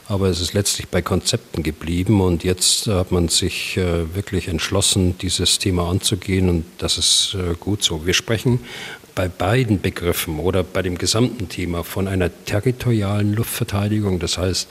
[0.08, 5.18] aber es ist letztlich bei Konzepten geblieben und jetzt hat man sich äh, wirklich entschlossen,
[5.18, 8.06] dieses Thema anzugehen und das ist äh, gut so.
[8.06, 8.60] Wir sprechen
[9.14, 14.68] bei beiden Begriffen oder bei dem gesamten Thema von einer territorialen Luftverteidigung, das heißt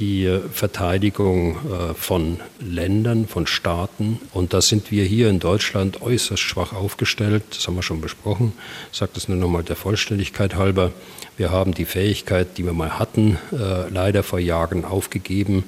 [0.00, 1.58] die äh, Verteidigung
[1.94, 4.18] von Ländern, von Staaten.
[4.32, 7.44] Und da sind wir hier in Deutschland äußerst schwach aufgestellt.
[7.50, 8.52] Das haben wir schon besprochen.
[8.90, 10.92] Ich sage das nur nochmal der Vollständigkeit halber.
[11.36, 15.64] Wir haben die Fähigkeit, die wir mal hatten, äh, leider vor Jahren aufgegeben.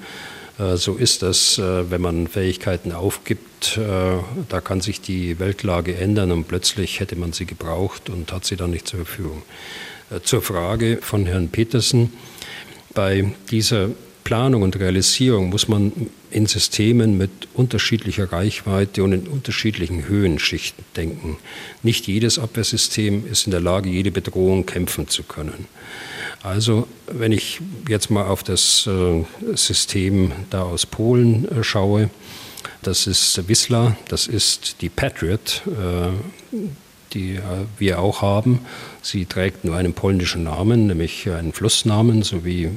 [0.59, 3.79] Äh, so ist das, äh, wenn man Fähigkeiten aufgibt.
[3.79, 8.57] Da kann sich die Weltlage ändern und plötzlich hätte man sie gebraucht und hat sie
[8.57, 9.41] dann nicht zur Verfügung.
[10.23, 12.13] Zur Frage von Herrn Petersen.
[12.93, 13.89] Bei dieser
[14.25, 15.93] Planung und Realisierung muss man
[16.31, 21.37] in Systemen mit unterschiedlicher Reichweite und in unterschiedlichen Höhenschichten denken.
[21.83, 25.67] Nicht jedes Abwehrsystem ist in der Lage, jede Bedrohung kämpfen zu können.
[26.41, 29.23] Also, wenn ich jetzt mal auf das äh,
[29.55, 32.09] System da aus Polen äh, schaue,
[32.81, 36.57] das ist Wisla, das ist die Patriot, äh,
[37.15, 37.39] die
[37.79, 38.59] wir auch haben.
[39.01, 42.69] Sie trägt nur einen polnischen Namen, nämlich einen Flussnamen, so wie äh,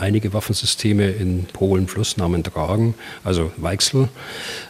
[0.00, 4.08] einige Waffensysteme in Polen Flussnamen tragen, also Weichsel.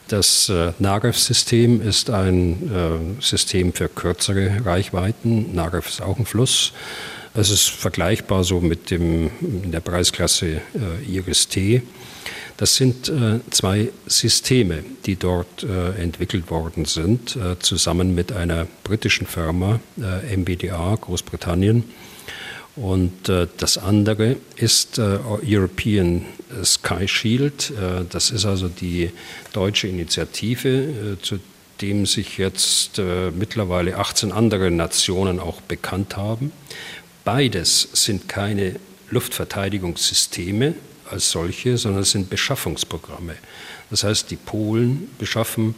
[0.08, 5.54] Das äh, Narew-System ist ein äh, System für kürzere Reichweiten.
[5.54, 6.72] Narew ist auch ein Fluss.
[7.34, 11.82] Es ist vergleichbar so mit dem, der Preisklasse äh, Iris-T.
[12.56, 18.66] Das sind äh, zwei Systeme, die dort äh, entwickelt worden sind, äh, zusammen mit einer
[18.84, 21.84] britischen Firma, äh, MBDA, Großbritannien.
[22.76, 26.24] Und äh, das andere ist äh, European
[26.62, 27.72] Sky Shield.
[28.10, 29.10] das ist also die
[29.54, 31.38] deutsche Initiative, zu
[31.80, 33.00] dem sich jetzt
[33.34, 36.52] mittlerweile 18 andere Nationen auch bekannt haben.
[37.24, 38.76] Beides sind keine
[39.08, 40.74] Luftverteidigungssysteme,
[41.12, 43.34] als solche, sondern es sind Beschaffungsprogramme.
[43.90, 45.74] Das heißt, die Polen beschaffen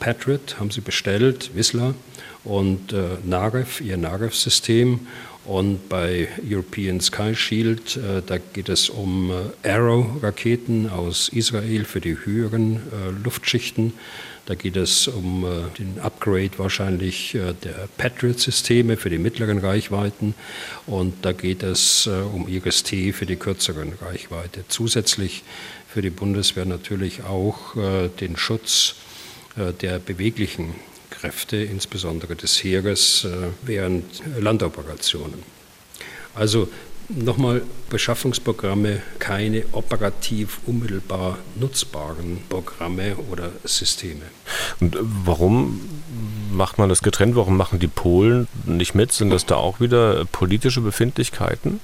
[0.00, 1.94] Patriot, haben sie bestellt, Whistler
[2.42, 5.06] und äh, Narew, ihr Narew-System.
[5.44, 12.00] Und bei European Sky Shield, äh, da geht es um äh, Arrow-Raketen aus Israel für
[12.00, 13.92] die höheren äh, Luftschichten.
[14.46, 20.34] Da geht es um äh, den Upgrade wahrscheinlich äh, der Patriot-Systeme für die mittleren Reichweiten
[20.86, 24.64] und da geht es äh, um IRIS-T für die kürzeren Reichweite.
[24.66, 25.44] Zusätzlich
[25.88, 27.74] für die Bundeswehr natürlich auch
[28.18, 28.94] den Schutz
[29.82, 30.74] der beweglichen
[31.10, 33.26] Kräfte, insbesondere des Heeres,
[33.60, 34.04] während
[34.40, 35.42] Landoperationen.
[36.34, 36.70] Also
[37.14, 44.22] Nochmal, Beschaffungsprogramme, keine operativ unmittelbar nutzbaren Programme oder Systeme.
[44.80, 45.80] Und warum
[46.50, 47.36] macht man das getrennt?
[47.36, 49.12] Warum machen die Polen nicht mit?
[49.12, 51.80] Sind das da auch wieder politische Befindlichkeiten?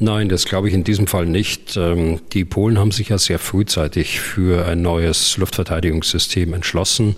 [0.00, 1.76] Nein, das glaube ich in diesem Fall nicht.
[1.76, 7.14] Ähm, die Polen haben sich ja sehr frühzeitig für ein neues Luftverteidigungssystem entschlossen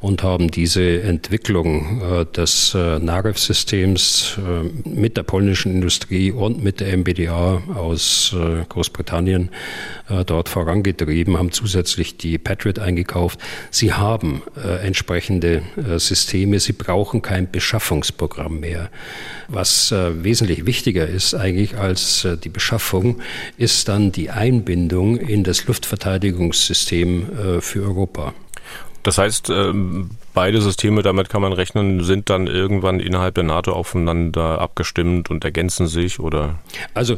[0.00, 6.80] und haben diese Entwicklung äh, des äh, NAREW-Systems äh, mit der polnischen Industrie und mit
[6.80, 8.36] der MBDA aus
[8.68, 9.50] Großbritannien
[10.26, 13.38] dort vorangetrieben, haben zusätzlich die Patriot eingekauft.
[13.70, 14.42] Sie haben
[14.82, 15.62] entsprechende
[15.96, 18.90] Systeme, sie brauchen kein Beschaffungsprogramm mehr.
[19.48, 23.20] Was wesentlich wichtiger ist eigentlich als äh, die Beschaffung,
[23.56, 28.34] ist dann die Einbindung in das Luftverteidigungssystem äh, für Europa.
[29.02, 33.72] Das heißt, ähm, beide Systeme, damit kann man rechnen, sind dann irgendwann innerhalb der NATO
[33.72, 36.58] aufeinander abgestimmt und ergänzen sich, oder?
[36.94, 37.16] Also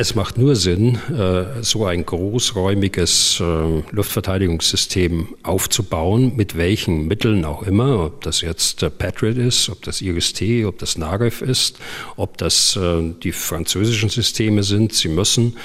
[0.00, 7.64] es macht nur Sinn, äh, so ein großräumiges äh, Luftverteidigungssystem aufzubauen, mit welchen Mitteln auch
[7.64, 11.78] immer, ob das jetzt Patriot ist, ob das IRIS-T, ob das NAREF ist,
[12.16, 14.94] ob das äh, die französischen Systeme sind.
[14.94, 15.58] Sie müssen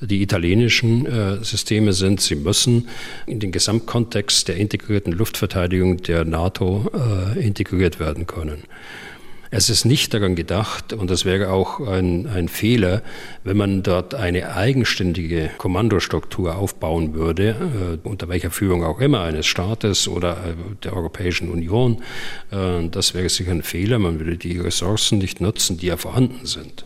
[0.00, 1.06] die italienischen
[1.42, 2.20] Systeme sind.
[2.20, 2.88] Sie müssen
[3.26, 6.90] in den Gesamtkontext der integrierten Luftverteidigung der NATO
[7.36, 8.64] integriert werden können.
[9.56, 13.02] Es ist nicht daran gedacht, und das wäre auch ein, ein Fehler,
[13.44, 17.50] wenn man dort eine eigenständige Kommandostruktur aufbauen würde,
[18.02, 22.02] äh, unter welcher Führung auch immer, eines Staates oder äh, der Europäischen Union.
[22.50, 24.00] Äh, das wäre sicher ein Fehler.
[24.00, 26.84] Man würde die Ressourcen nicht nutzen, die ja vorhanden sind.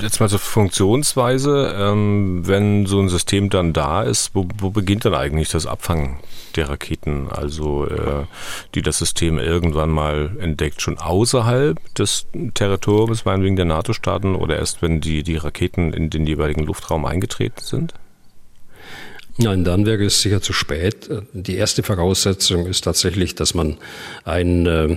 [0.00, 1.74] Jetzt mal zur Funktionsweise.
[1.78, 6.18] Ähm, wenn so ein System dann da ist, wo, wo beginnt dann eigentlich das Abfangen
[6.56, 7.28] der Raketen?
[7.30, 8.24] Also, äh,
[8.74, 14.82] die das System irgendwann mal entdeckt, schon außerhalb des Territoriums, meinetwegen der NATO-Staaten oder erst,
[14.82, 17.94] wenn die, die Raketen in den jeweiligen Luftraum eingetreten sind?
[19.38, 21.10] Nein, dann wäre es sicher zu spät.
[21.34, 23.76] Die erste Voraussetzung ist tatsächlich, dass man
[24.24, 24.96] ein äh,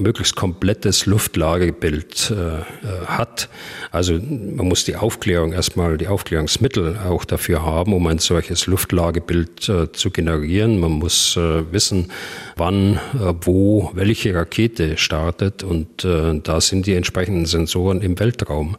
[0.00, 2.62] möglichst komplettes Luftlagebild äh, äh,
[3.06, 3.48] hat.
[3.90, 9.68] Also man muss die Aufklärung erstmal, die Aufklärungsmittel auch dafür haben, um ein solches Luftlagebild
[9.68, 10.78] äh, zu generieren.
[10.80, 12.10] Man muss äh, wissen,
[12.56, 18.76] wann, äh, wo, welche Rakete startet und äh, da sind die entsprechenden Sensoren im Weltraum,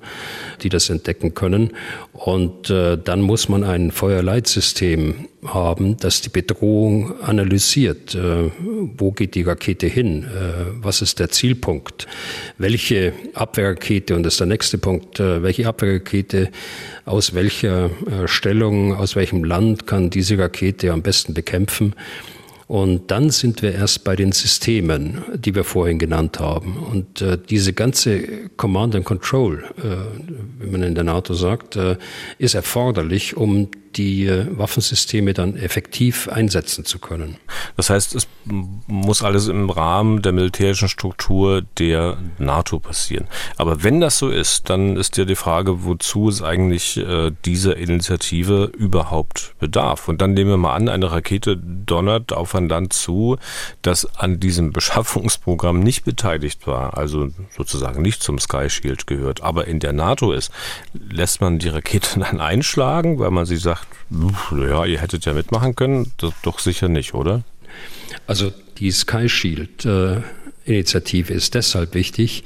[0.61, 1.71] die das entdecken können.
[2.13, 8.15] Und dann muss man ein Feuerleitsystem haben, das die Bedrohung analysiert.
[8.15, 8.51] Äh,
[8.97, 10.23] wo geht die Rakete hin?
[10.23, 12.07] Äh, was ist der Zielpunkt?
[12.57, 16.49] Welche Abwehrrakete, und das ist der nächste Punkt, äh, welche Abwehrrakete
[17.05, 17.89] aus welcher
[18.25, 21.95] Stellung, aus welchem Land kann diese Rakete am besten bekämpfen?
[22.69, 26.77] Und dann sind wir erst bei den Systemen, die wir vorhin genannt haben.
[26.77, 28.21] Und äh, diese ganze
[28.57, 31.97] Command and Control, äh, wie man in der NATO sagt, äh,
[32.37, 33.69] ist erforderlich, um
[33.99, 37.35] die äh, Waffensysteme dann effektiv einsetzen zu können.
[37.75, 43.27] Das heißt, es muss alles im Rahmen der militärischen Struktur der NATO passieren.
[43.57, 47.75] Aber wenn das so ist, dann ist ja die Frage, wozu es eigentlich äh, dieser
[47.75, 50.07] Initiative überhaupt bedarf.
[50.07, 53.37] Und dann nehmen wir mal an, eine Rakete donnert auf ein Land zu,
[53.81, 57.27] das an diesem Beschaffungsprogramm nicht beteiligt war, also
[57.57, 60.51] sozusagen nicht zum Sky Shield gehört, aber in der NATO ist.
[60.93, 65.75] Lässt man die Rakete dann einschlagen, weil man sie sagt, ja, ihr hättet ja mitmachen
[65.75, 66.11] können?
[66.17, 67.43] Das doch sicher nicht, oder?
[68.27, 70.21] Also die Sky Shield äh,
[70.69, 72.43] Initiative ist deshalb wichtig,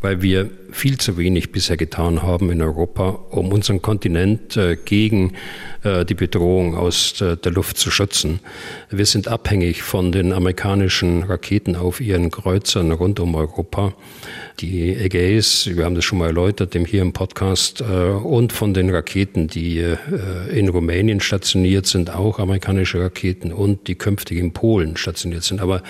[0.00, 5.34] weil wir viel zu wenig bisher getan haben in Europa, um unseren Kontinent äh, gegen
[5.82, 8.40] äh, die Bedrohung aus äh, der Luft zu schützen.
[8.90, 13.92] Wir sind abhängig von den amerikanischen Raketen auf ihren Kreuzern rund um Europa
[14.60, 18.90] die Ägäis, wir haben das schon mal erläutert hier im Podcast, äh, und von den
[18.90, 19.96] Raketen, die äh,
[20.52, 25.60] in Rumänien stationiert sind, auch amerikanische Raketen und die künftig in Polen stationiert sind.
[25.60, 25.82] Aber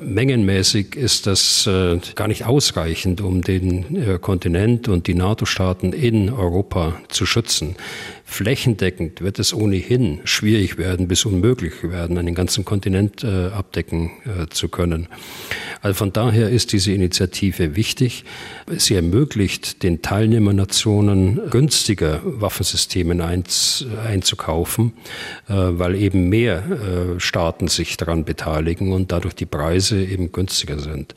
[0.00, 7.00] mengenmäßig ist das äh, gar nicht ausreichend, um den Kontinent und die NATO-Staaten in Europa
[7.08, 7.76] zu schützen.
[8.26, 14.46] Flächendeckend wird es ohnehin schwierig werden, bis unmöglich werden, einen ganzen Kontinent äh, abdecken äh,
[14.48, 15.08] zu können.
[15.82, 18.24] Also von daher ist diese Initiative wichtig.
[18.76, 24.94] Sie ermöglicht den Teilnehmernationen günstiger Waffensysteme einz, einzukaufen,
[25.48, 30.78] äh, weil eben mehr äh, Staaten sich daran beteiligen und dadurch die Preise eben günstiger
[30.78, 31.14] sind.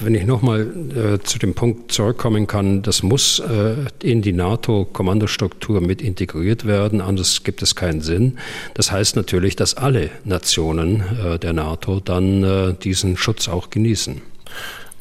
[0.00, 5.80] Wenn ich nochmal äh, zu dem Punkt zurückkommen kann, das muss äh, in die NATO-Kommandostruktur
[5.80, 8.38] mit integriert werden, anders gibt es keinen Sinn.
[8.74, 14.22] Das heißt natürlich, dass alle Nationen äh, der NATO dann äh, diesen Schutz auch genießen.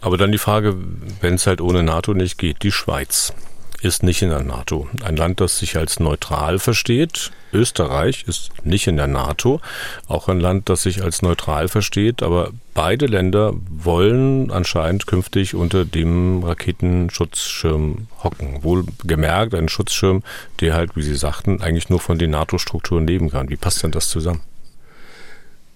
[0.02, 0.76] Aber dann die Frage,
[1.22, 3.34] wenn es halt ohne NATO nicht geht, die Schweiz.
[3.82, 4.88] Ist nicht in der NATO.
[5.04, 7.32] Ein Land, das sich als neutral versteht.
[7.52, 9.60] Österreich ist nicht in der NATO.
[10.08, 12.22] Auch ein Land, das sich als neutral versteht.
[12.22, 18.64] Aber beide Länder wollen anscheinend künftig unter dem Raketenschutzschirm hocken.
[18.64, 20.24] Wohl gemerkt, ein Schutzschirm,
[20.60, 23.50] der halt, wie Sie sagten, eigentlich nur von den NATO-Strukturen leben kann.
[23.50, 24.42] Wie passt denn das zusammen?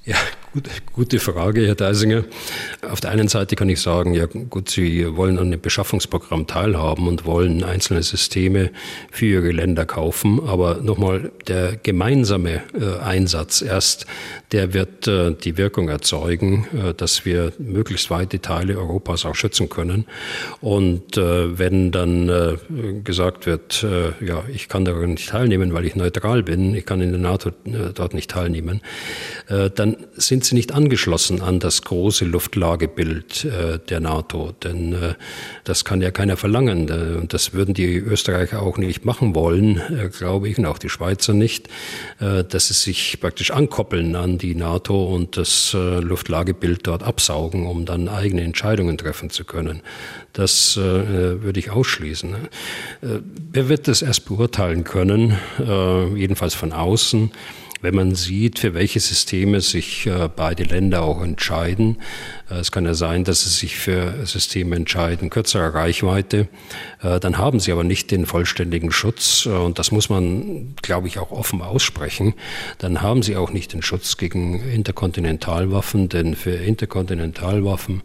[0.04, 0.18] Ja,
[0.56, 2.24] Gute, gute Frage, Herr Deisinger.
[2.90, 7.10] Auf der einen Seite kann ich sagen, ja gut, Sie wollen an dem Beschaffungsprogramm teilhaben
[7.10, 8.72] und wollen einzelne Systeme
[9.12, 10.40] für Ihre Länder kaufen.
[10.48, 14.06] Aber nochmal, der gemeinsame äh, Einsatz erst,
[14.54, 19.68] der wird äh, die Wirkung erzeugen, äh, dass wir möglichst weite Teile Europas auch schützen
[19.68, 20.06] können.
[20.62, 22.56] Und äh, wenn dann äh,
[23.04, 27.02] gesagt wird, äh, ja, ich kann daran nicht teilnehmen, weil ich neutral bin, ich kann
[27.02, 27.52] in der NATO
[27.94, 28.82] dort nicht teilnehmen,
[29.48, 35.14] dann sind sie nicht angeschlossen an das große Luftlagebild äh, der NATO, denn äh,
[35.64, 36.90] das kann ja keiner verlangen.
[36.90, 39.82] Äh, und das würden die Österreicher auch nicht machen wollen,
[40.18, 41.70] glaube ich, und auch die Schweizer nicht,
[42.20, 48.08] dass sie sich praktisch ankoppeln an die NATO und das Luftlagebild dort absaugen, um dann
[48.08, 49.82] eigene Entscheidungen treffen zu können.
[50.34, 52.36] Das würde ich ausschließen.
[53.02, 55.38] wer wird das erst beurteilen können,
[56.16, 57.32] jedenfalls von außen?
[57.86, 61.98] Wenn man sieht, für welche Systeme sich äh, beide Länder auch entscheiden.
[62.50, 66.48] Äh, es kann ja sein, dass sie sich für Systeme entscheiden, kürzerer Reichweite.
[67.02, 69.46] Äh, dann haben sie aber nicht den vollständigen Schutz.
[69.46, 72.34] Und das muss man, glaube ich, auch offen aussprechen.
[72.78, 78.02] Dann haben sie auch nicht den Schutz gegen Interkontinentalwaffen, denn für Interkontinentalwaffen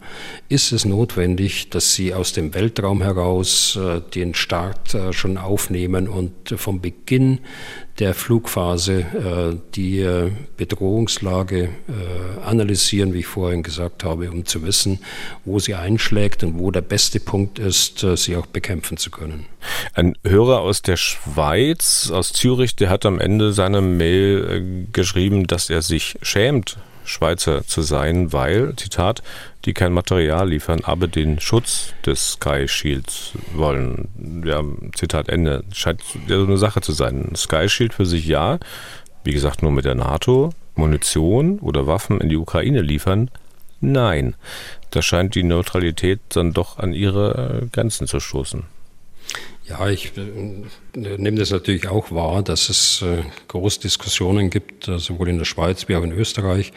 [0.49, 3.77] ist es notwendig, dass sie aus dem Weltraum heraus
[4.13, 7.39] den Start schon aufnehmen und vom Beginn
[8.01, 11.69] der Flugphase äh, die äh, Bedrohungslage äh,
[12.43, 14.99] analysieren, wie ich vorhin gesagt habe, um zu wissen,
[15.45, 19.45] wo sie einschlägt und wo der beste Punkt ist, sie auch bekämpfen zu können.
[19.93, 25.69] Ein Hörer aus der Schweiz, aus Zürich, der hat am Ende seiner Mail geschrieben, dass
[25.69, 29.21] er sich schämt Schweizer zu sein, weil, Zitat,
[29.65, 34.43] die kein Material liefern, aber den Schutz des Sky Shields wollen.
[34.45, 34.63] Ja,
[34.95, 35.63] Zitat Ende.
[35.73, 37.33] Scheint ja so eine Sache zu sein.
[37.35, 38.59] Sky Shield für sich ja,
[39.23, 40.51] wie gesagt, nur mit der NATO.
[40.75, 43.29] Munition oder Waffen in die Ukraine liefern?
[43.81, 44.35] Nein.
[44.91, 48.63] Da scheint die Neutralität dann doch an ihre Grenzen zu stoßen.
[49.67, 54.99] Ja, ich äh, nehme das natürlich auch wahr, dass es äh, große Diskussionen gibt, äh,
[54.99, 56.73] sowohl in der Schweiz wie auch in Österreich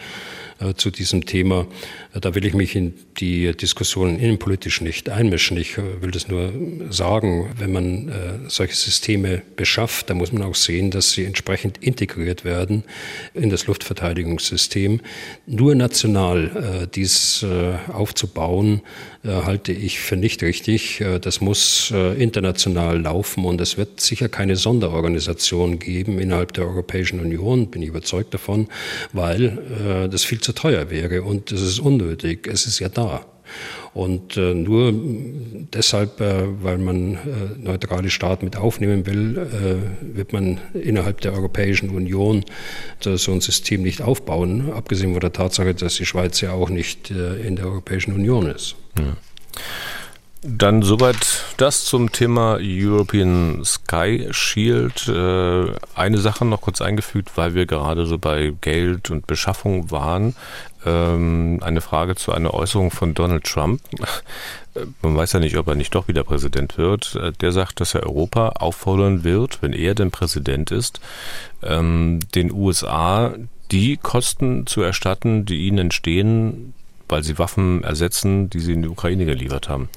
[0.60, 1.66] äh, zu diesem Thema.
[2.14, 5.56] Äh, da will ich mich in die Diskussion innenpolitisch nicht einmischen.
[5.56, 6.52] Ich äh, will das nur
[6.90, 8.12] sagen, wenn man
[8.48, 12.84] solche Systeme beschafft, dann muss man auch sehen, dass sie entsprechend integriert werden
[13.32, 15.00] in das Luftverteidigungssystem.
[15.46, 17.44] Nur national dies
[17.92, 18.82] aufzubauen,
[19.24, 21.02] halte ich für nicht richtig.
[21.20, 27.70] Das muss international laufen und es wird sicher keine Sonderorganisation geben innerhalb der Europäischen Union,
[27.70, 28.68] bin ich überzeugt davon,
[29.12, 33.24] weil das viel zu teuer wäre und es ist unnötig, es ist ja da.
[33.92, 34.92] Und äh, nur
[35.72, 37.18] deshalb, äh, weil man äh,
[37.58, 42.44] neutrale Staaten mit aufnehmen will, äh, wird man innerhalb der Europäischen Union
[43.00, 47.10] so ein System nicht aufbauen, abgesehen von der Tatsache, dass die Schweiz ja auch nicht
[47.10, 48.74] äh, in der Europäischen Union ist.
[48.98, 49.16] Ja.
[50.46, 55.08] Dann soweit das zum Thema European Sky Shield.
[55.08, 60.36] Äh, eine Sache noch kurz eingefügt, weil wir gerade so bei Geld und Beschaffung waren.
[60.84, 63.80] Ähm, eine Frage zu einer Äußerung von Donald Trump.
[65.02, 67.16] Man weiß ja nicht, ob er nicht doch wieder Präsident wird.
[67.16, 71.00] Äh, der sagt, dass er Europa auffordern wird, wenn er denn Präsident ist,
[71.62, 73.34] ähm, den USA
[73.70, 76.74] die Kosten zu erstatten, die ihnen entstehen
[77.08, 79.88] weil sie Waffen ersetzen, die sie in die Ukraine geliefert haben.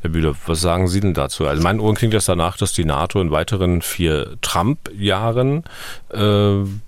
[0.00, 1.46] Herr Bühler, was sagen Sie denn dazu?
[1.46, 5.64] Also in meinen Ohren klingt das danach, dass die NATO in weiteren vier Trump-Jahren
[6.12, 6.18] äh,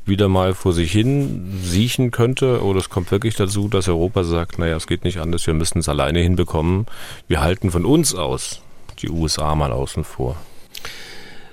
[0.05, 2.63] wieder mal vor sich hin siechen könnte.
[2.63, 5.79] Oder es kommt wirklich dazu, dass Europa sagt, naja, es geht nicht anders, wir müssen
[5.79, 6.87] es alleine hinbekommen.
[7.27, 8.63] Wir halten von uns aus
[9.01, 10.37] die USA mal außen vor.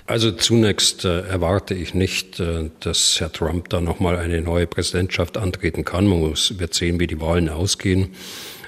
[0.06, 5.36] Also zunächst äh, erwarte ich nicht, äh, dass Herr Trump da nochmal eine neue Präsidentschaft
[5.36, 6.06] antreten kann.
[6.06, 8.10] Man muss, wird sehen, wie die Wahlen ausgehen.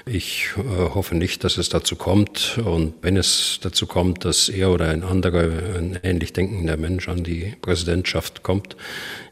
[0.05, 0.61] Ich äh,
[0.93, 2.59] hoffe nicht, dass es dazu kommt.
[2.65, 5.43] Und wenn es dazu kommt, dass er oder ein anderer,
[5.77, 8.75] ein ähnlich denkender Mensch an die Präsidentschaft kommt,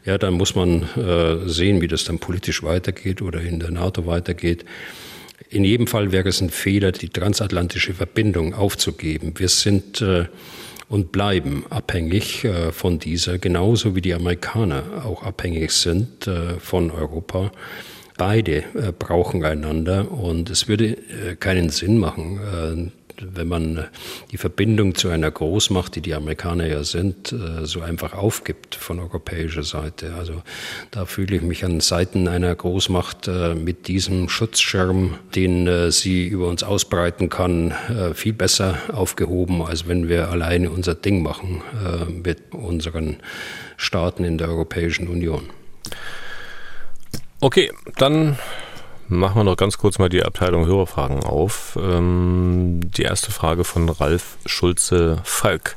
[0.06, 4.06] ja, dann muss man äh, sehen, wie das dann politisch weitergeht oder in der NATO
[4.06, 4.64] weitergeht.
[5.50, 9.34] In jedem Fall wäre es ein Fehler, die transatlantische Verbindung aufzugeben.
[9.36, 10.26] Wir sind äh,
[10.88, 16.90] und bleiben abhängig äh, von dieser, genauso wie die Amerikaner auch abhängig sind äh, von
[16.90, 17.50] Europa.
[18.18, 20.98] Beide äh, brauchen einander und es würde
[21.40, 23.86] keinen Sinn machen, wenn man
[24.30, 28.98] die Verbindung zu einer Großmacht, die die Amerikaner ja sind, äh, so einfach aufgibt von
[28.98, 30.14] europäischer Seite.
[30.14, 30.42] Also
[30.90, 36.26] da fühle ich mich an Seiten einer Großmacht äh, mit diesem Schutzschirm, den äh, sie
[36.26, 37.74] über uns ausbreiten kann,
[38.14, 41.62] viel besser aufgehoben, als wenn wir alleine unser Ding machen
[42.22, 43.16] mit unseren
[43.76, 45.48] Staaten in der Europäischen Union.
[47.40, 48.36] Okay, dann
[49.06, 51.78] machen wir noch ganz kurz mal die Abteilung Hörerfragen auf.
[51.80, 55.76] Ähm, die erste Frage von Ralf Schulze-Falk.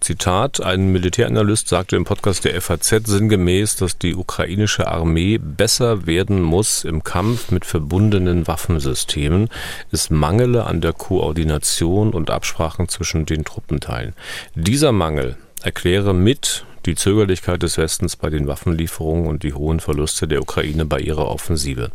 [0.00, 6.42] Zitat, ein Militäranalyst sagte im Podcast der FAZ sinngemäß, dass die ukrainische Armee besser werden
[6.42, 9.48] muss im Kampf mit verbundenen Waffensystemen.
[9.92, 14.12] Es mangele an der Koordination und Absprachen zwischen den Truppenteilen.
[14.56, 20.26] Dieser Mangel erkläre mit die Zögerlichkeit des Westens bei den Waffenlieferungen und die hohen Verluste
[20.26, 21.90] der Ukraine bei ihrer Offensive.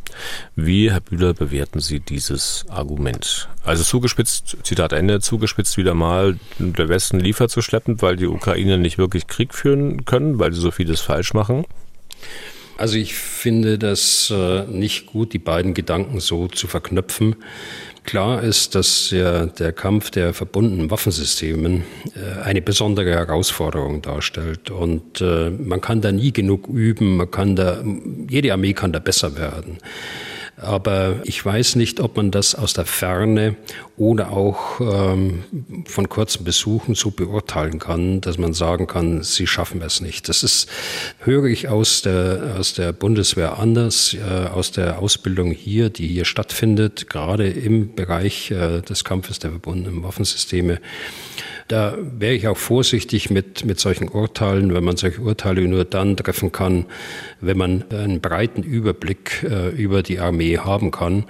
[0.55, 3.49] Wie, Herr Bühler, bewerten Sie dieses Argument?
[3.63, 8.77] Also zugespitzt, Zitat Ende, zugespitzt wieder mal, der Westen liefert so schleppend, weil die Ukraine
[8.77, 11.65] nicht wirklich Krieg führen können, weil sie so vieles falsch machen?
[12.77, 17.35] Also ich finde das äh, nicht gut, die beiden Gedanken so zu verknüpfen.
[18.07, 21.83] Klar ist, dass der, der Kampf der verbundenen Waffensystemen
[22.15, 24.71] äh, eine besondere Herausforderung darstellt.
[24.71, 27.83] Und äh, man kann da nie genug üben, man kann da,
[28.29, 29.79] jede Armee kann da besser werden.
[30.59, 33.55] Aber ich weiß nicht, ob man das aus der Ferne
[33.95, 35.43] oder auch ähm,
[35.85, 40.27] von kurzen Besuchen so beurteilen kann, dass man sagen kann, sie schaffen es nicht.
[40.29, 40.67] Das ist,
[41.19, 46.25] höre ich aus der, aus der Bundeswehr anders, äh, aus der Ausbildung hier, die hier
[46.25, 50.79] stattfindet, gerade im Bereich äh, des Kampfes der verbundenen Waffensysteme.
[51.67, 56.15] Da wäre ich auch vorsichtig mit, mit solchen Urteilen, wenn man solche Urteile nur dann
[56.15, 56.85] treffen kann,
[57.41, 61.25] wenn man einen breiten Überblick äh, über die Armee haben kann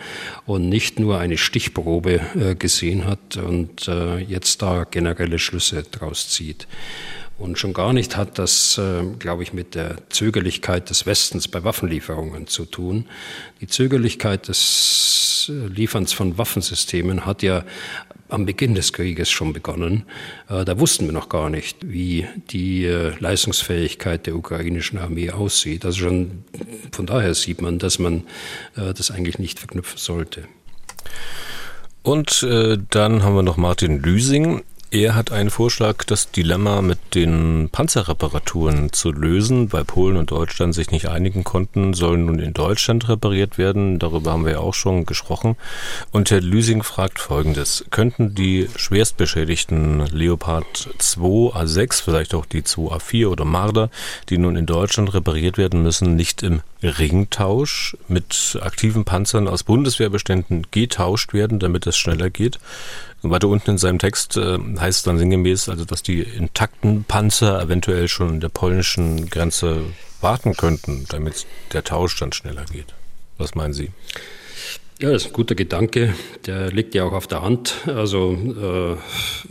[0.45, 6.29] und nicht nur eine Stichprobe äh, gesehen hat und äh, jetzt da generelle Schlüsse draus
[6.29, 6.67] zieht.
[7.39, 11.63] Und schon gar nicht hat das, äh, glaube ich, mit der Zögerlichkeit des Westens bei
[11.63, 13.05] Waffenlieferungen zu tun.
[13.61, 17.63] Die Zögerlichkeit des äh, Lieferns von Waffensystemen hat ja
[18.29, 20.03] am Beginn des Krieges schon begonnen.
[20.49, 25.85] Äh, da wussten wir noch gar nicht, wie die äh, Leistungsfähigkeit der ukrainischen Armee aussieht.
[25.85, 26.43] Also schon
[26.91, 28.23] von daher sieht man, dass man
[28.75, 30.43] äh, das eigentlich nicht verknüpfen sollte.
[32.03, 34.63] Und äh, dann haben wir noch Martin Lüsing.
[34.89, 40.73] Er hat einen Vorschlag, das Dilemma mit den Panzerreparaturen zu lösen, weil Polen und Deutschland
[40.73, 43.99] sich nicht einigen konnten, sollen nun in Deutschland repariert werden.
[43.99, 45.57] Darüber haben wir ja auch schon gesprochen.
[46.11, 47.83] Und Herr Lüsing fragt Folgendes.
[47.91, 51.21] Könnten die schwerstbeschädigten Leopard 2
[51.53, 53.89] A6, vielleicht auch die 2 A4 oder Marder,
[54.29, 60.67] die nun in Deutschland repariert werden müssen, nicht im Ringtausch mit aktiven Panzern aus Bundeswehrbeständen
[60.71, 62.59] getauscht werden, damit es schneller geht?
[63.23, 67.61] Weiter unten in seinem Text äh, heißt es dann sinngemäß, also dass die intakten Panzer
[67.61, 69.81] eventuell schon in der polnischen Grenze
[70.21, 72.93] warten könnten, damit der Tausch dann schneller geht.
[73.37, 73.91] Was meinen Sie?
[74.99, 76.15] Ja, das ist ein guter Gedanke.
[76.47, 77.75] Der liegt ja auch auf der Hand.
[77.85, 78.97] Also äh,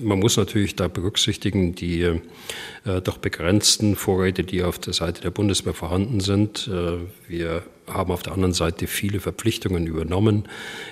[0.02, 5.30] man muss natürlich da berücksichtigen die äh, doch begrenzten Vorräte, die auf der Seite der
[5.30, 6.66] Bundeswehr vorhanden sind.
[6.66, 6.98] Äh,
[7.28, 10.48] wir haben auf der anderen Seite viele Verpflichtungen übernommen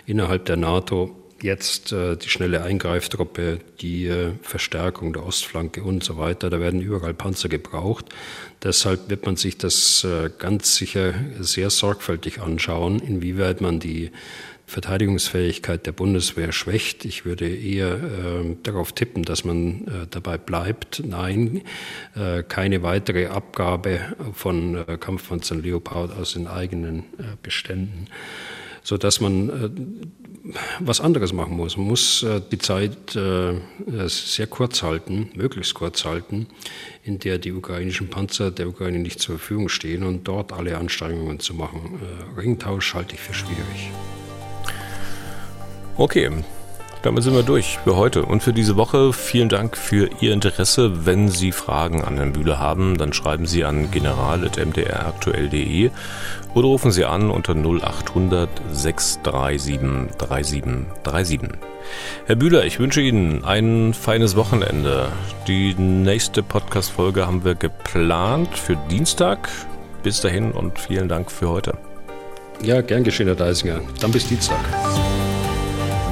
[0.06, 6.16] innerhalb der NATO jetzt äh, die schnelle Eingreiftruppe, die äh, Verstärkung der Ostflanke und so
[6.16, 6.50] weiter.
[6.50, 8.06] Da werden überall Panzer gebraucht.
[8.62, 14.10] Deshalb wird man sich das äh, ganz sicher sehr sorgfältig anschauen, inwieweit man die
[14.66, 17.04] Verteidigungsfähigkeit der Bundeswehr schwächt.
[17.04, 21.02] Ich würde eher äh, darauf tippen, dass man äh, dabei bleibt.
[21.06, 21.62] Nein,
[22.16, 24.00] äh, keine weitere Abgabe
[24.32, 27.04] von äh, Kampfpanzern Leopard aus den eigenen
[27.42, 28.06] Beständen,
[28.84, 31.76] so dass man äh, was anderes machen muss.
[31.76, 33.54] Man muss äh, die Zeit äh,
[34.06, 36.46] sehr kurz halten, möglichst kurz halten,
[37.02, 41.40] in der die ukrainischen Panzer der Ukraine nicht zur Verfügung stehen und dort alle Anstrengungen
[41.40, 41.98] zu machen.
[42.36, 43.90] Ringtausch halte ich für schwierig.
[45.96, 46.30] Okay,
[47.04, 49.12] damit sind wir durch für heute und für diese Woche.
[49.12, 51.06] Vielen Dank für Ihr Interesse.
[51.06, 55.90] Wenn Sie Fragen an Herrn Bühler haben, dann schreiben Sie an general.mdraktuell.de
[56.54, 61.40] oder rufen Sie an unter 0800 637 3737.
[62.24, 65.08] Herr Bühler, ich wünsche Ihnen ein feines Wochenende.
[65.46, 69.50] Die nächste Podcast-Folge haben wir geplant für Dienstag.
[70.02, 71.76] Bis dahin und vielen Dank für heute.
[72.62, 73.82] Ja, gern geschehen, Herr Deisinger.
[74.00, 74.56] Dann bis Dienstag.